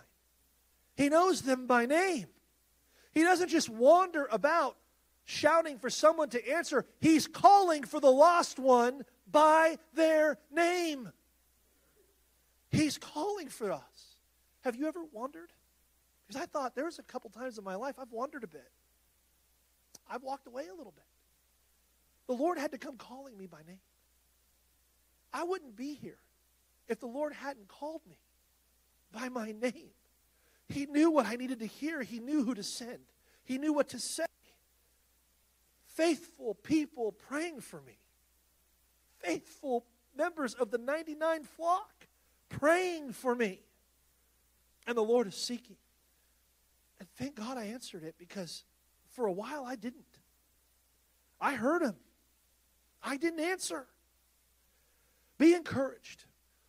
[0.96, 2.26] He knows them by name.
[3.12, 4.78] He doesn't just wander about
[5.26, 11.12] shouting for someone to answer, he's calling for the lost one by their name.
[12.72, 14.18] He's calling for us.
[14.62, 15.52] Have you ever wondered?
[16.28, 18.70] Because I thought there was a couple times in my life I've wandered a bit.
[20.10, 21.06] I've walked away a little bit.
[22.28, 23.80] The Lord had to come calling me by name.
[25.32, 26.18] I wouldn't be here
[26.88, 28.18] if the Lord hadn't called me
[29.12, 29.90] by my name.
[30.68, 32.02] He knew what I needed to hear.
[32.02, 33.00] He knew who to send.
[33.44, 34.26] He knew what to say.
[35.86, 38.00] Faithful people praying for me.
[39.20, 39.86] Faithful
[40.18, 42.08] members of the 99 flock
[42.50, 43.60] praying for me.
[44.88, 45.78] And the Lord is seeking.
[47.00, 48.64] And thank God I answered it because
[49.12, 50.20] for a while I didn't.
[51.40, 51.96] I heard him.
[53.04, 53.88] I didn't answer.
[55.38, 56.26] Be encouraged.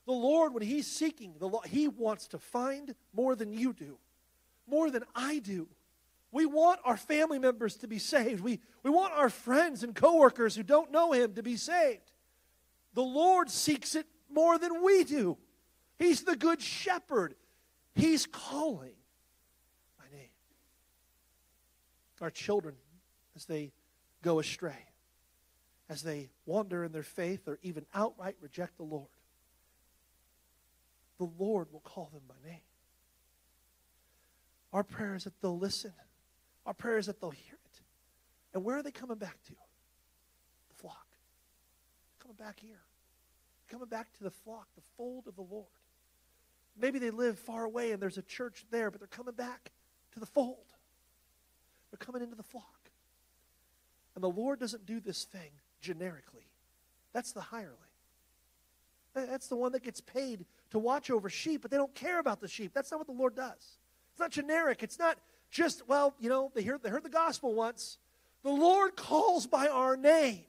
[0.07, 3.99] The Lord, when He's seeking, the Lord, He wants to find more than you do,
[4.67, 5.69] more than I do.
[6.31, 8.41] We want our family members to be saved.
[8.41, 12.13] We, we want our friends and coworkers who don't know Him to be saved.
[12.95, 15.39] The Lord seeks it more than we do.
[15.99, 17.35] He's the good shepherd.
[17.95, 18.95] He's calling
[19.99, 20.29] my name.
[22.21, 22.75] Our children,
[23.35, 23.73] as they
[24.23, 24.87] go astray,
[25.89, 29.09] as they wander in their faith or even outright reject the Lord,
[31.19, 32.61] the Lord will call them by name.
[34.73, 35.93] Our prayer is that they'll listen.
[36.67, 37.81] Our prayer is that they'll hear it.
[38.53, 39.53] And where are they coming back to?
[39.53, 41.07] The flock.
[42.21, 42.81] Coming back here.
[43.71, 45.67] Coming back to the flock, the fold of the Lord.
[46.79, 49.71] Maybe they live far away and there's a church there, but they're coming back
[50.13, 50.67] to the fold.
[51.91, 52.91] They're coming into the flock.
[54.15, 56.47] And the Lord doesn't do this thing generically.
[57.13, 57.77] That's the hireling.
[59.15, 62.41] That's the one that gets paid to watch over sheep, but they don't care about
[62.41, 62.73] the sheep.
[62.75, 63.79] That's not what the Lord does.
[64.13, 64.83] It's not generic.
[64.83, 65.17] It's not
[65.51, 67.99] just, well, you know, they heard, they heard the gospel once.
[68.43, 70.45] The Lord calls by our name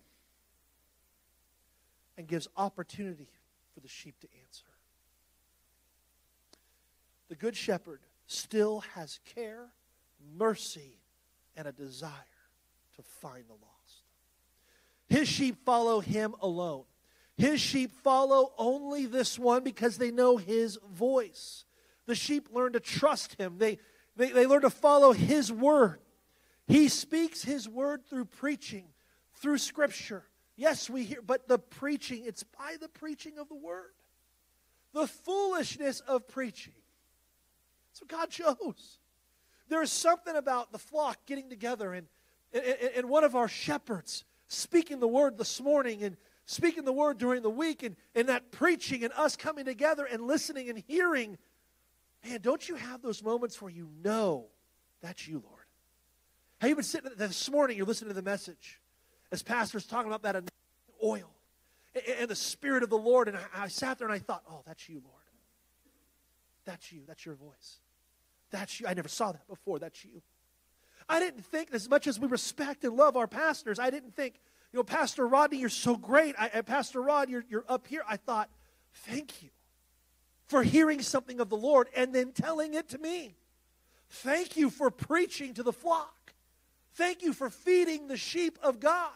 [2.17, 3.29] and gives opportunity
[3.73, 4.65] for the sheep to answer.
[7.29, 9.67] The Good Shepherd still has care,
[10.37, 10.97] mercy,
[11.57, 12.11] and a desire
[12.95, 14.03] to find the lost.
[15.09, 16.83] His sheep follow him alone.
[17.35, 21.65] His sheep follow only this one because they know his voice.
[22.05, 23.79] The sheep learn to trust him, they,
[24.15, 25.99] they, they learn to follow his word.
[26.67, 28.85] He speaks his word through preaching,
[29.35, 30.23] through scripture.
[30.55, 33.91] Yes, we hear, but the preaching, it's by the preaching of the word.
[34.93, 36.73] The foolishness of preaching.
[37.89, 38.99] That's what God chose.
[39.69, 42.07] There's something about the flock getting together and,
[42.53, 42.63] and,
[42.95, 47.41] and one of our shepherds speaking the word this morning and speaking the word during
[47.41, 51.37] the week and, and that preaching and us coming together and listening and hearing.
[52.25, 54.45] Man, don't you have those moments where you know
[55.01, 55.65] that's you, Lord?
[56.59, 58.79] Have you been sitting this morning, you're listening to the message
[59.31, 60.43] as pastor's talking about that
[61.03, 61.29] oil
[62.19, 64.87] and, the Spirit of the Lord, and I sat there and I thought, oh, that's
[64.87, 65.15] you, Lord.
[66.65, 67.01] That's you.
[67.07, 67.79] That's your voice.
[68.51, 68.87] That's you.
[68.87, 69.79] I never saw that before.
[69.79, 70.21] That's you.
[71.09, 74.35] I didn't think, as much as we respect and love our pastors, I didn't think,
[74.73, 76.35] you know, Pastor Rodney, you're so great.
[76.37, 78.03] I, uh, Pastor Rod, you're, you're up here.
[78.07, 78.49] I thought,
[78.93, 79.49] thank you
[80.47, 83.35] for hearing something of the Lord and then telling it to me.
[84.09, 86.33] Thank you for preaching to the flock.
[86.95, 89.11] Thank you for feeding the sheep of God.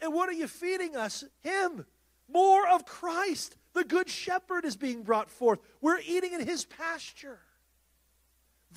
[0.00, 1.24] And what are you feeding us?
[1.42, 1.86] Him.
[2.28, 3.56] More of Christ.
[3.72, 5.60] The Good Shepherd is being brought forth.
[5.80, 7.40] We're eating in His pasture.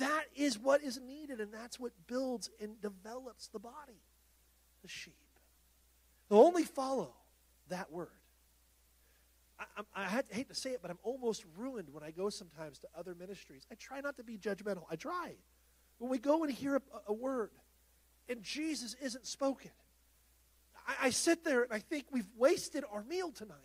[0.01, 4.01] That is what is needed, and that's what builds and develops the body,
[4.81, 5.13] the sheep.
[6.27, 7.13] They'll only follow
[7.69, 8.09] that word.
[9.59, 12.79] I, I, I, hate to say it, but I'm almost ruined when I go sometimes
[12.79, 13.67] to other ministries.
[13.71, 14.85] I try not to be judgmental.
[14.89, 15.33] I try.
[15.99, 17.51] When we go and hear a, a word
[18.27, 19.69] and Jesus isn't spoken,
[20.87, 23.57] I, I, sit there and I think we've wasted our meal tonight.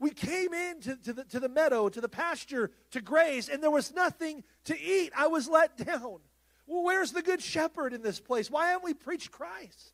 [0.00, 3.62] We came in to, to, the, to the meadow, to the pasture, to graze, and
[3.62, 5.12] there was nothing to eat.
[5.16, 6.18] I was let down.
[6.66, 8.50] Well, where's the good shepherd in this place?
[8.50, 9.92] Why haven't we preached Christ?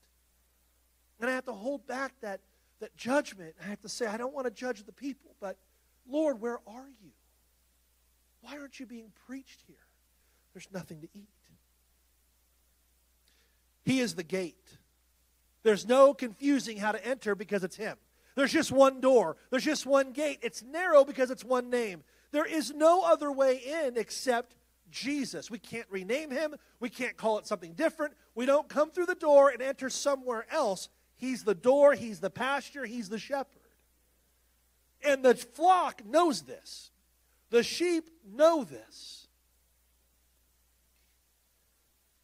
[1.21, 2.41] And I have to hold back that
[2.81, 5.57] that judgment, I have to say, I don't want to judge the people, but
[6.09, 7.11] Lord, where are you?
[8.43, 9.77] Why aren't you being preached here?
[10.53, 11.29] There's nothing to eat.
[13.85, 14.79] He is the gate.
[15.63, 17.97] There's no confusing how to enter because it's Him.
[18.37, 20.39] There's just one door, there's just one gate.
[20.43, 22.05] It's narrow because it's one name.
[22.31, 24.55] There is no other way in except
[24.91, 25.51] Jesus.
[25.51, 28.15] We can't rename Him, we can't call it something different.
[28.35, 30.91] We don't come through the door and enter somewhere else.
[31.17, 33.49] He's the door, He's the pasture, He's the shepherd.
[35.03, 36.91] And the flock knows this.
[37.51, 39.29] The sheep know this.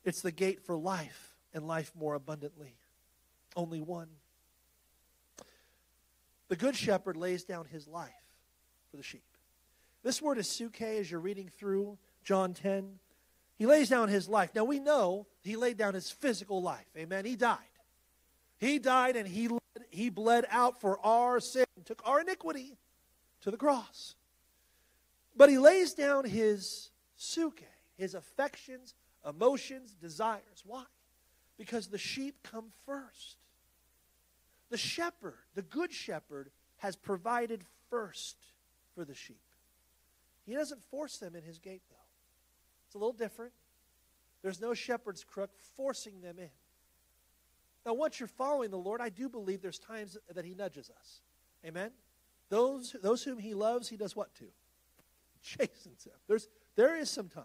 [0.04, 2.76] It's the gate for life and life more abundantly.
[3.56, 4.08] Only one.
[6.52, 8.10] The good shepherd lays down his life
[8.90, 9.24] for the sheep.
[10.02, 12.98] This word is psuche as you're reading through John 10.
[13.56, 14.50] He lays down his life.
[14.54, 16.84] Now we know he laid down his physical life.
[16.94, 17.24] Amen.
[17.24, 17.56] He died.
[18.58, 19.48] He died and he,
[19.88, 22.76] he bled out for our sin, took our iniquity
[23.40, 24.14] to the cross.
[25.34, 27.64] But he lays down his psuche,
[27.96, 28.92] his affections,
[29.26, 30.62] emotions, desires.
[30.66, 30.84] Why?
[31.56, 33.38] Because the sheep come first.
[34.72, 38.38] The shepherd, the good shepherd, has provided first
[38.94, 39.42] for the sheep.
[40.46, 41.96] He doesn't force them in his gate, though.
[42.86, 43.52] It's a little different.
[44.40, 46.48] There's no shepherd's crook forcing them in.
[47.84, 51.20] Now, once you're following the Lord, I do believe there's times that He nudges us.
[51.66, 51.90] Amen?
[52.48, 54.46] Those, those whom He loves, He does what to?
[55.42, 56.14] Chastens them.
[56.28, 57.44] There's, there is some time.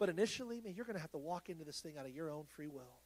[0.00, 2.28] But initially, man, you're going to have to walk into this thing out of your
[2.28, 2.98] own free will.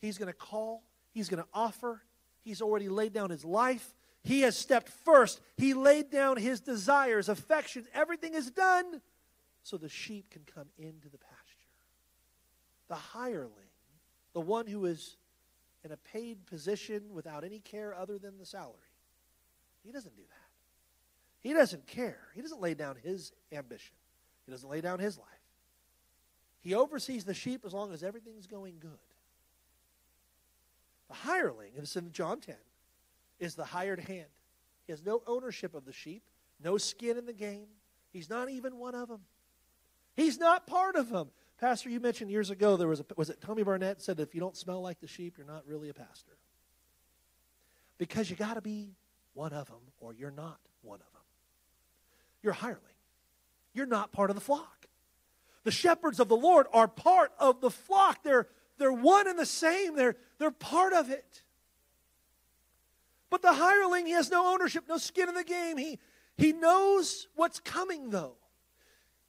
[0.00, 2.02] He's going to call, He's going to offer.
[2.42, 3.94] He's already laid down His life.
[4.24, 5.40] He has stepped first.
[5.56, 7.86] He laid down His desires, affections.
[7.94, 9.00] Everything is done
[9.62, 11.38] so the sheep can come into the pasture.
[12.88, 13.62] The hireling
[14.32, 15.16] the one who is
[15.84, 18.76] in a paid position without any care other than the salary.
[19.84, 21.48] He doesn't do that.
[21.48, 22.28] He doesn't care.
[22.34, 23.94] He doesn't lay down his ambition.
[24.46, 25.26] He doesn't lay down his life.
[26.60, 28.90] He oversees the sheep as long as everything's going good.
[31.12, 32.54] The hireling, and it's in John 10,
[33.38, 34.28] is the hired hand.
[34.86, 36.22] He has no ownership of the sheep,
[36.64, 37.66] no skin in the game.
[38.14, 39.20] He's not even one of them.
[40.16, 41.28] He's not part of them.
[41.60, 44.40] Pastor, you mentioned years ago there was a, was it Tommy Barnett said if you
[44.40, 46.32] don't smell like the sheep, you're not really a pastor.
[47.98, 48.96] Because you got to be
[49.34, 51.22] one of them or you're not one of them.
[52.42, 52.80] You're a hireling.
[53.74, 54.86] You're not part of the flock.
[55.64, 58.22] The shepherds of the Lord are part of the flock.
[58.22, 58.48] They're,
[58.82, 59.94] they're one and the same.
[59.94, 61.42] They're, they're part of it.
[63.30, 65.78] But the hireling, he has no ownership, no skin in the game.
[65.78, 66.00] He,
[66.36, 68.34] he knows what's coming, though.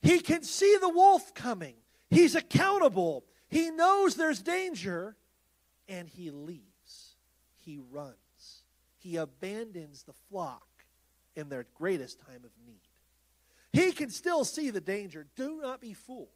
[0.01, 1.75] He can see the wolf coming.
[2.09, 3.23] He's accountable.
[3.47, 5.15] He knows there's danger,
[5.87, 7.15] and he leaves.
[7.55, 8.17] He runs.
[8.97, 10.67] He abandons the flock
[11.35, 12.81] in their greatest time of need.
[13.71, 15.27] He can still see the danger.
[15.35, 16.27] Do not be fooled.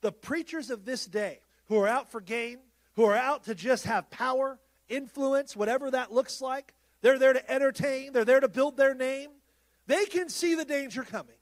[0.00, 1.40] The preachers of this day
[1.70, 2.58] who are out for gain,
[2.96, 4.58] who are out to just have power,
[4.88, 9.30] influence, whatever that looks like, they're there to entertain, they're there to build their name.
[9.86, 11.36] They can see the danger coming.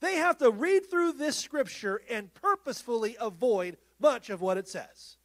[0.00, 5.18] They have to read through this scripture and purposefully avoid much of what it says.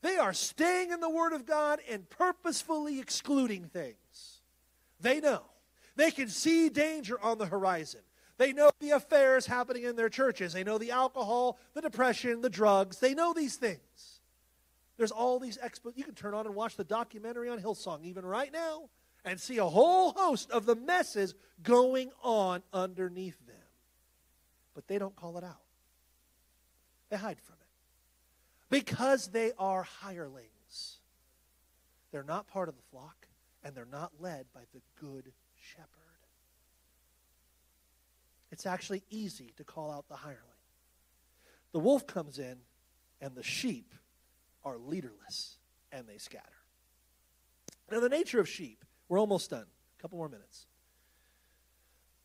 [0.00, 4.42] They are staying in the Word of God and purposefully excluding things.
[5.00, 5.42] They know.
[5.96, 8.02] They can see danger on the horizon.
[8.38, 10.52] They know the affairs happening in their churches.
[10.52, 12.98] They know the alcohol, the depression, the drugs.
[12.98, 14.20] They know these things.
[14.98, 18.24] There's all these expo- you can turn on and watch the documentary on Hillsong even
[18.24, 18.88] right now
[19.24, 23.56] and see a whole host of the messes going on underneath them
[24.76, 25.62] but they don't call it out.
[27.08, 30.98] They hide from it because they are hirelings.
[32.12, 33.26] They're not part of the flock,
[33.64, 35.88] and they're not led by the good shepherd.
[38.56, 40.40] It's actually easy to call out the hireling.
[41.72, 42.56] the wolf comes in,
[43.20, 43.92] and the sheep
[44.64, 45.58] are leaderless
[45.92, 46.42] and they scatter.
[47.90, 49.66] Now, the nature of sheep, we're almost done.
[49.98, 50.64] A couple more minutes.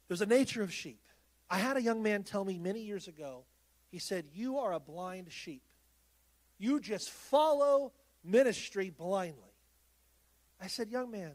[0.08, 1.02] There's a nature of sheep.
[1.50, 3.44] I had a young man tell me many years ago,
[3.90, 5.64] he said, You are a blind sheep.
[6.58, 7.92] You just follow
[8.24, 9.52] ministry blindly.
[10.62, 11.34] I said, Young man,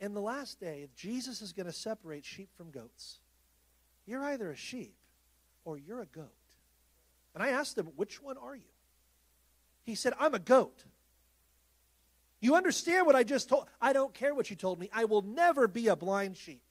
[0.00, 3.18] in the last day, Jesus is going to separate sheep from goats,
[4.06, 4.94] you're either a sheep
[5.64, 6.30] or you're a goat.
[7.34, 8.62] And I asked him, Which one are you?
[9.84, 10.84] He said, I'm a goat.
[12.40, 13.66] You understand what I just told?
[13.80, 14.90] I don't care what you told me.
[14.92, 16.62] I will never be a blind sheep.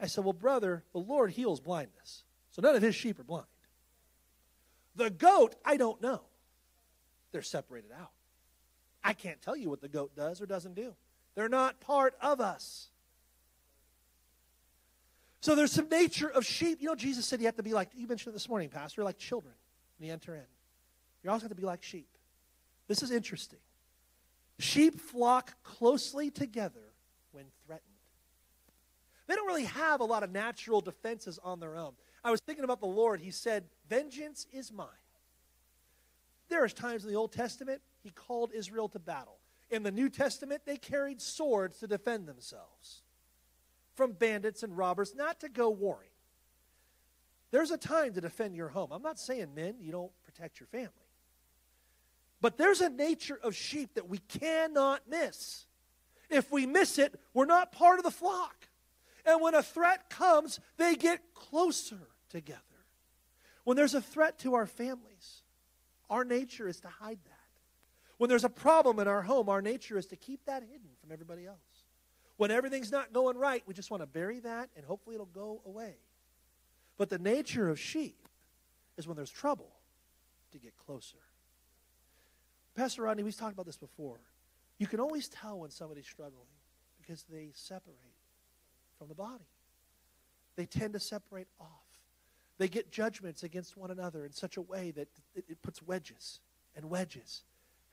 [0.00, 2.24] I said, Well, brother, the Lord heals blindness.
[2.52, 3.46] So none of his sheep are blind.
[4.96, 6.22] The goat, I don't know.
[7.30, 8.10] They're separated out.
[9.04, 10.94] I can't tell you what the goat does or doesn't do.
[11.34, 12.88] They're not part of us.
[15.48, 16.76] So there's some nature of sheep.
[16.82, 19.02] You know, Jesus said you have to be like, you mentioned it this morning, Pastor,
[19.02, 19.54] like children
[19.96, 20.42] when you enter in.
[21.24, 22.06] You also have to be like sheep.
[22.86, 23.58] This is interesting.
[24.58, 26.92] Sheep flock closely together
[27.32, 27.88] when threatened.
[29.26, 31.92] They don't really have a lot of natural defenses on their own.
[32.22, 33.18] I was thinking about the Lord.
[33.18, 34.86] He said, Vengeance is mine.
[36.50, 39.38] There are times in the Old Testament, he called Israel to battle.
[39.70, 43.00] In the New Testament, they carried swords to defend themselves
[43.98, 46.08] from bandits and robbers, not to go warring.
[47.50, 48.92] There's a time to defend your home.
[48.92, 50.92] I'm not saying, men, you don't protect your family.
[52.40, 55.66] But there's a nature of sheep that we cannot miss.
[56.30, 58.68] If we miss it, we're not part of the flock.
[59.26, 61.98] And when a threat comes, they get closer
[62.30, 62.62] together.
[63.64, 65.42] When there's a threat to our families,
[66.08, 67.34] our nature is to hide that.
[68.18, 71.10] When there's a problem in our home, our nature is to keep that hidden from
[71.10, 71.67] everybody else.
[72.38, 75.60] When everything's not going right, we just want to bury that and hopefully it'll go
[75.66, 75.96] away.
[76.96, 78.28] But the nature of sheep
[78.96, 79.70] is when there's trouble
[80.52, 81.18] to get closer.
[82.76, 84.20] Pastor Rodney, we've talked about this before.
[84.78, 86.46] You can always tell when somebody's struggling
[87.00, 87.96] because they separate
[88.98, 89.48] from the body.
[90.54, 91.68] They tend to separate off.
[92.58, 96.38] They get judgments against one another in such a way that it, puts wedges
[96.76, 97.42] and wedges.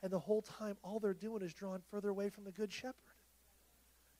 [0.04, 2.96] And the whole time, all they're doing is drawing further away from the Good Shepherd.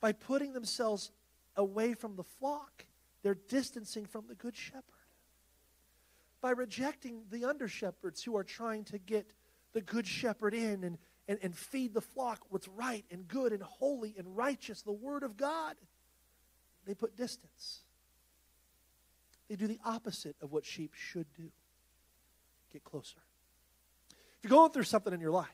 [0.00, 1.10] By putting themselves
[1.56, 2.84] away from the flock,
[3.22, 4.82] they're distancing from the Good Shepherd.
[6.40, 9.32] By rejecting the under shepherds who are trying to get
[9.72, 13.62] the good shepherd in and, and, and feed the flock what's right and good and
[13.62, 15.76] holy and righteous, the word of God.
[16.86, 17.80] They put distance.
[19.48, 21.50] They do the opposite of what sheep should do
[22.72, 23.18] get closer.
[24.10, 25.46] If you're going through something in your life,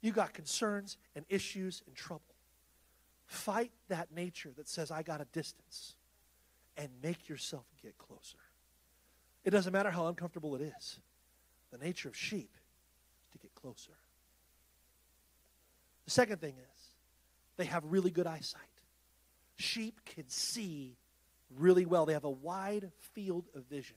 [0.00, 2.27] you got concerns and issues and trouble.
[3.28, 5.94] Fight that nature that says, I got a distance,
[6.78, 8.38] and make yourself get closer.
[9.44, 10.98] It doesn't matter how uncomfortable it is.
[11.70, 12.50] The nature of sheep
[13.32, 13.92] to get closer.
[16.06, 16.82] The second thing is
[17.58, 18.62] they have really good eyesight.
[19.56, 20.96] Sheep can see
[21.56, 23.96] really well, they have a wide field of vision.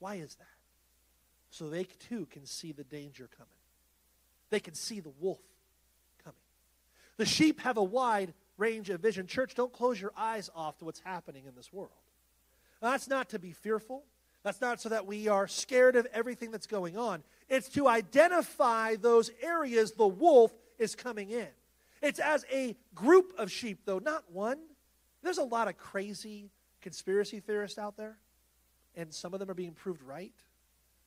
[0.00, 0.46] Why is that?
[1.50, 3.50] So they too can see the danger coming,
[4.50, 5.38] they can see the wolf.
[7.16, 9.26] The sheep have a wide range of vision.
[9.26, 11.90] Church, don't close your eyes off to what's happening in this world.
[12.80, 14.04] that's not to be fearful.
[14.42, 17.24] That's not so that we are scared of everything that's going on.
[17.48, 21.48] It's to identify those areas the wolf is coming in.
[22.00, 24.58] It's as a group of sheep, though, not one.
[25.22, 26.50] There's a lot of crazy
[26.80, 28.18] conspiracy theorists out there,
[28.94, 30.32] and some of them are being proved right,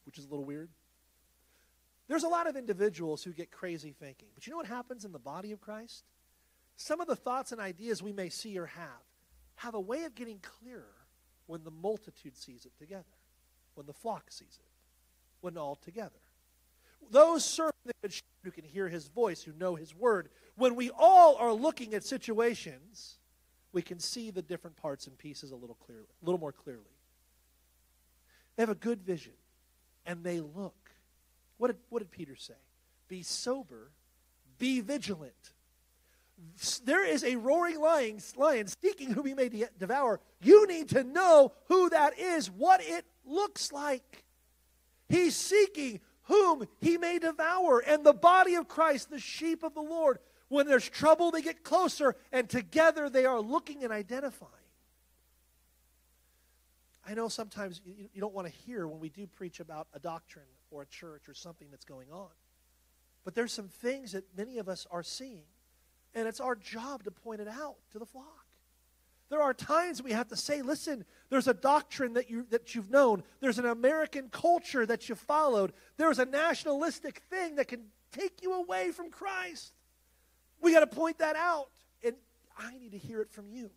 [0.05, 0.69] which is a little weird.
[2.09, 4.27] There's a lot of individuals who get crazy thinking.
[4.35, 6.03] But you know what happens in the body of Christ?
[6.75, 9.05] Some of the thoughts and ideas we may see or have
[9.55, 10.95] have a way of getting clearer
[11.45, 13.05] when the multitude sees it together
[13.79, 14.65] when the flock sees it,
[15.39, 16.19] when all together.
[17.11, 20.75] Those serving the good shepherd who can hear his voice, who know his word, when
[20.75, 23.19] we all are looking at situations,
[23.71, 26.91] we can see the different parts and pieces a little clearly, a little more clearly.
[28.57, 29.31] They have a good vision,
[30.05, 30.75] and they look.
[31.59, 32.53] What did, what did Peter say?
[33.09, 33.91] Be sober,
[34.57, 35.33] be vigilant.
[36.85, 40.21] There is a roaring lion, lion seeking whom he may devour.
[40.41, 44.23] You need to know who that is, what it looks like.
[45.09, 47.83] He's seeking whom he may devour.
[47.85, 51.65] And the body of Christ, the sheep of the Lord, when there's trouble, they get
[51.65, 54.53] closer, and together they are looking and identifying.
[57.05, 59.99] I know sometimes you, you don't want to hear when we do preach about a
[59.99, 62.29] doctrine or a church or something that's going on.
[63.23, 65.43] But there's some things that many of us are seeing,
[66.13, 68.45] and it's our job to point it out to the flock.
[69.29, 72.89] There are times we have to say, listen, there's a doctrine that, you, that you've
[72.89, 73.23] known.
[73.41, 75.71] There's an American culture that you followed.
[75.97, 79.73] There's a nationalistic thing that can take you away from Christ.
[80.61, 81.69] We got to point that out.
[82.03, 82.15] And
[82.57, 83.69] I need to hear it from you.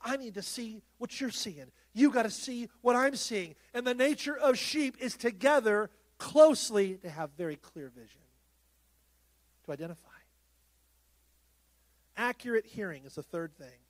[0.00, 1.66] I need to see what you're seeing.
[1.92, 3.54] You got to see what I'm seeing.
[3.74, 5.90] And the nature of sheep is together
[6.22, 8.20] closely to have very clear vision,
[9.64, 10.08] to identify.
[12.16, 13.80] Accurate hearing is the third thing,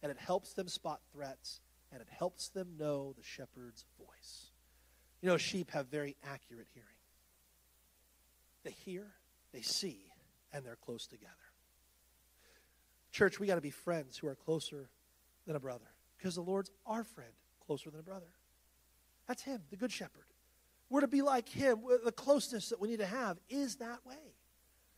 [0.00, 1.60] and it helps them spot threats,
[1.90, 4.52] and it helps them know the shepherd's voice.
[5.22, 6.88] You know, sheep have very accurate hearing.
[8.62, 9.08] They hear,
[9.52, 10.04] they see,
[10.52, 11.32] and they're close together.
[13.10, 14.88] Church, we got to be friends who are closer
[15.48, 17.32] than a brother because the Lord's our friend,
[17.66, 18.30] closer than a brother.
[19.26, 20.26] That's Him, the Good Shepherd.
[20.92, 21.80] We're to be like Him.
[22.04, 24.34] The closeness that we need to have is that way.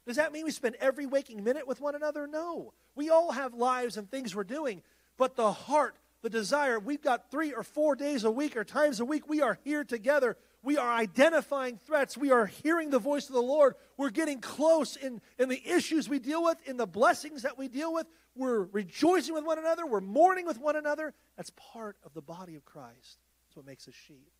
[0.05, 2.27] Does that mean we spend every waking minute with one another?
[2.27, 2.75] No.
[2.97, 4.83] We all have lives and things we're doing,
[5.17, 8.99] but the heart, the desire, we've got three or four days a week or times
[8.99, 10.37] a week, we are here together.
[10.65, 12.19] We are identifying threats.
[12.19, 13.77] We are hearing the voice of the Lord.
[13.97, 17.69] We're getting close in, in the issues we deal with, in the blessings that we
[17.69, 18.09] deal with.
[18.35, 19.87] We're rejoicing with one another.
[19.87, 21.15] We're mourning with one another.
[21.37, 23.21] That's part of the body of Christ.
[23.47, 24.34] That's what makes us sheep.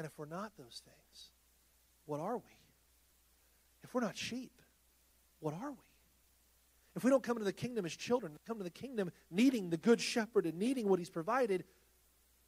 [0.00, 1.28] And if we're not those things,
[2.06, 2.56] what are we?
[3.84, 4.62] If we're not sheep,
[5.40, 5.76] what are we?
[6.96, 9.76] If we don't come into the kingdom as children, come to the kingdom needing the
[9.76, 11.64] good shepherd and needing what he's provided,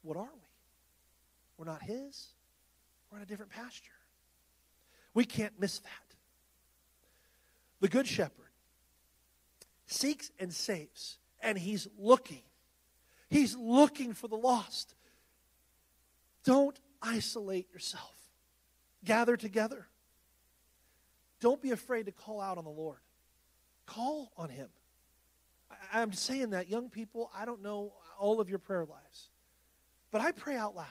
[0.01, 0.47] what are we?
[1.59, 2.29] We're not his.
[3.11, 3.91] We're in a different pasture.
[5.13, 6.15] We can't miss that.
[7.81, 8.49] The good shepherd
[9.85, 12.41] seeks and saves, and he's looking.
[13.29, 14.95] He's looking for the lost.
[16.43, 18.15] Don't isolate yourself.
[19.03, 19.87] Gather together.
[21.39, 22.99] Don't be afraid to call out on the Lord.
[23.85, 24.69] Call on Him.
[25.91, 29.29] I, am saying that, young people, I don't know all of your prayer lives,
[30.09, 30.87] but I pray out loud.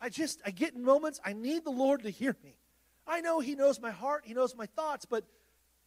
[0.00, 2.56] I just, I get in moments, I need the Lord to hear me.
[3.06, 5.24] I know He knows my heart, He knows my thoughts, but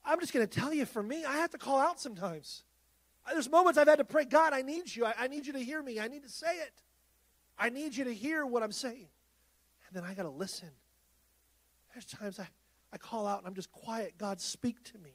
[0.05, 2.63] I'm just going to tell you, for me, I have to call out sometimes.
[3.31, 5.05] There's moments I've had to pray, God, I need you.
[5.05, 5.99] I, I need you to hear me.
[5.99, 6.73] I need to say it.
[7.57, 9.07] I need you to hear what I'm saying.
[9.93, 10.69] And then I got to listen.
[11.93, 12.47] There's times I,
[12.91, 14.15] I call out and I'm just quiet.
[14.17, 15.11] God, speak to me.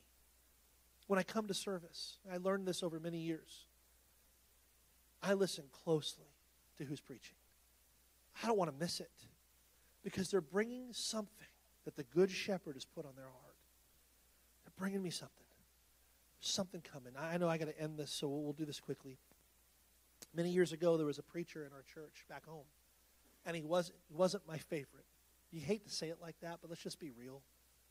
[1.09, 3.67] When I come to service, I learned this over many years.
[5.21, 6.27] I listen closely
[6.77, 7.35] to who's preaching.
[8.41, 9.11] I don't want to miss it
[10.05, 11.49] because they're bringing something
[11.85, 13.57] that the Good Shepherd has put on their heart.
[14.65, 15.45] They're bringing me something.
[16.41, 17.15] There's something coming.
[17.19, 19.19] I know I got to end this, so we'll do this quickly.
[20.35, 22.67] Many years ago, there was a preacher in our church back home,
[23.49, 25.07] and he wasn't, he wasn't my favorite.
[25.51, 27.41] You hate to say it like that, but let's just be real.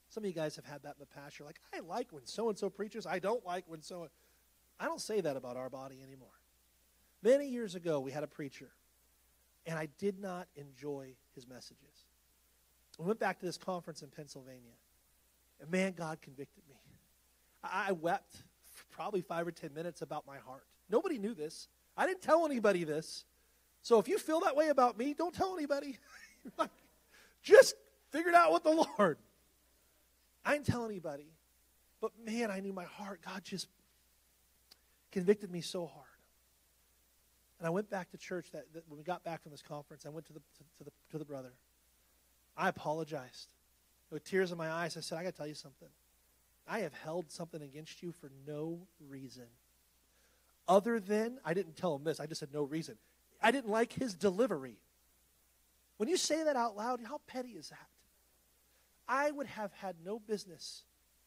[0.07, 1.39] Some of you guys have had that in the past.
[1.39, 3.07] You're like, I like when so and so preaches.
[3.07, 4.07] I don't like when so.
[4.79, 6.29] I don't say that about our body anymore.
[7.23, 8.69] Many years ago, we had a preacher,
[9.65, 12.05] and I did not enjoy his messages.
[12.99, 14.77] We went back to this conference in Pennsylvania,
[15.59, 16.75] and man, God convicted me.
[17.63, 18.43] I, I wept
[18.91, 20.67] probably five or ten minutes about my heart.
[20.87, 21.67] Nobody knew this.
[21.97, 23.25] I didn't tell anybody this.
[23.87, 25.97] So if you feel that way about me, don't tell anybody.
[27.41, 27.73] Just
[28.11, 29.17] figure it out with the Lord.
[30.43, 31.31] I didn't tell anybody.
[32.01, 33.21] But man, I knew my heart.
[33.23, 33.69] God just
[35.13, 36.05] convicted me so hard.
[37.59, 40.05] And I went back to church that, that when we got back from this conference,
[40.05, 41.53] I went to the, to, to the, to the brother.
[42.57, 43.53] I apologized.
[44.11, 45.87] With tears in my eyes, I said, I got to tell you something.
[46.67, 48.79] I have held something against you for no
[49.09, 49.47] reason.
[50.67, 52.97] Other than, I didn't tell him this, I just said no reason.
[53.41, 54.77] I didn't like his delivery.
[55.97, 57.87] When you say that out loud, how petty is that?
[59.07, 60.83] I would have had no business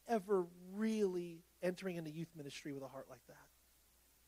[0.08, 0.44] ever
[0.74, 3.36] really entering into youth ministry with a heart like that.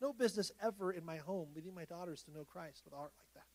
[0.01, 3.11] No business ever in my home leading my daughters to know Christ with a heart
[3.19, 3.47] like that.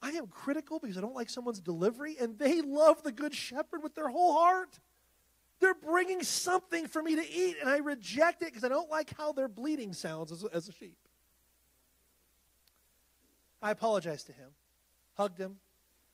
[0.00, 3.82] I am critical because I don't like someone's delivery, and they love the Good Shepherd
[3.82, 4.78] with their whole heart.
[5.60, 9.16] They're bringing something for me to eat, and I reject it because I don't like
[9.16, 10.96] how their bleeding sounds as, as a sheep.
[13.60, 14.50] I apologized to him,
[15.14, 15.56] hugged him.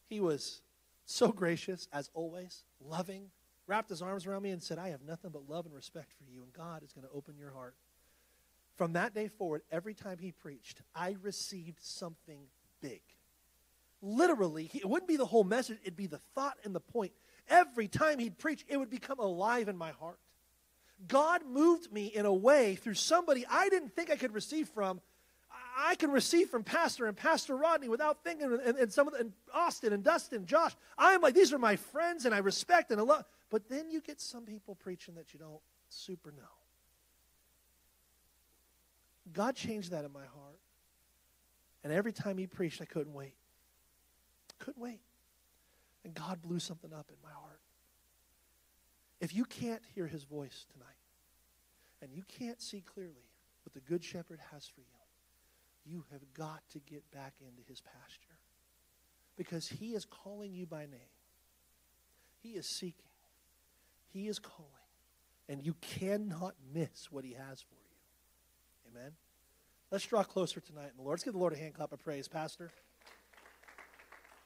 [0.09, 0.63] He was
[1.05, 3.31] so gracious, as always, loving,
[3.67, 6.25] wrapped his arms around me and said, I have nothing but love and respect for
[6.25, 7.75] you, and God is going to open your heart.
[8.77, 12.41] From that day forward, every time he preached, I received something
[12.81, 13.03] big.
[14.03, 17.13] Literally, it wouldn't be the whole message, it'd be the thought and the point.
[17.49, 20.19] Every time he'd preach, it would become alive in my heart.
[21.07, 25.01] God moved me in a way through somebody I didn't think I could receive from
[25.77, 29.21] I can receive from Pastor and Pastor Rodney without thinking, and, and some of the,
[29.21, 30.73] and Austin and Dustin, Josh.
[30.97, 33.25] I'm like, these are my friends, and I respect and I love.
[33.51, 36.43] But then you get some people preaching that you don't super know.
[39.33, 40.61] God changed that in my heart.
[41.83, 43.35] And every time he preached, I couldn't wait.
[44.59, 45.01] Couldn't wait.
[46.05, 47.61] And God blew something up in my heart.
[49.21, 50.89] If you can't hear his voice tonight,
[52.03, 53.29] and you can't see clearly
[53.65, 54.87] what the Good Shepherd has for you,
[55.85, 58.39] you have got to get back into his pasture.
[59.37, 61.13] Because he is calling you by name.
[62.43, 63.05] He is seeking.
[64.13, 64.71] He is calling.
[65.49, 68.93] And you cannot miss what he has for you.
[68.93, 69.13] Amen.
[69.91, 71.15] Let's draw closer tonight in the Lord.
[71.15, 72.71] Let's give the Lord a hand clap of praise, Pastor.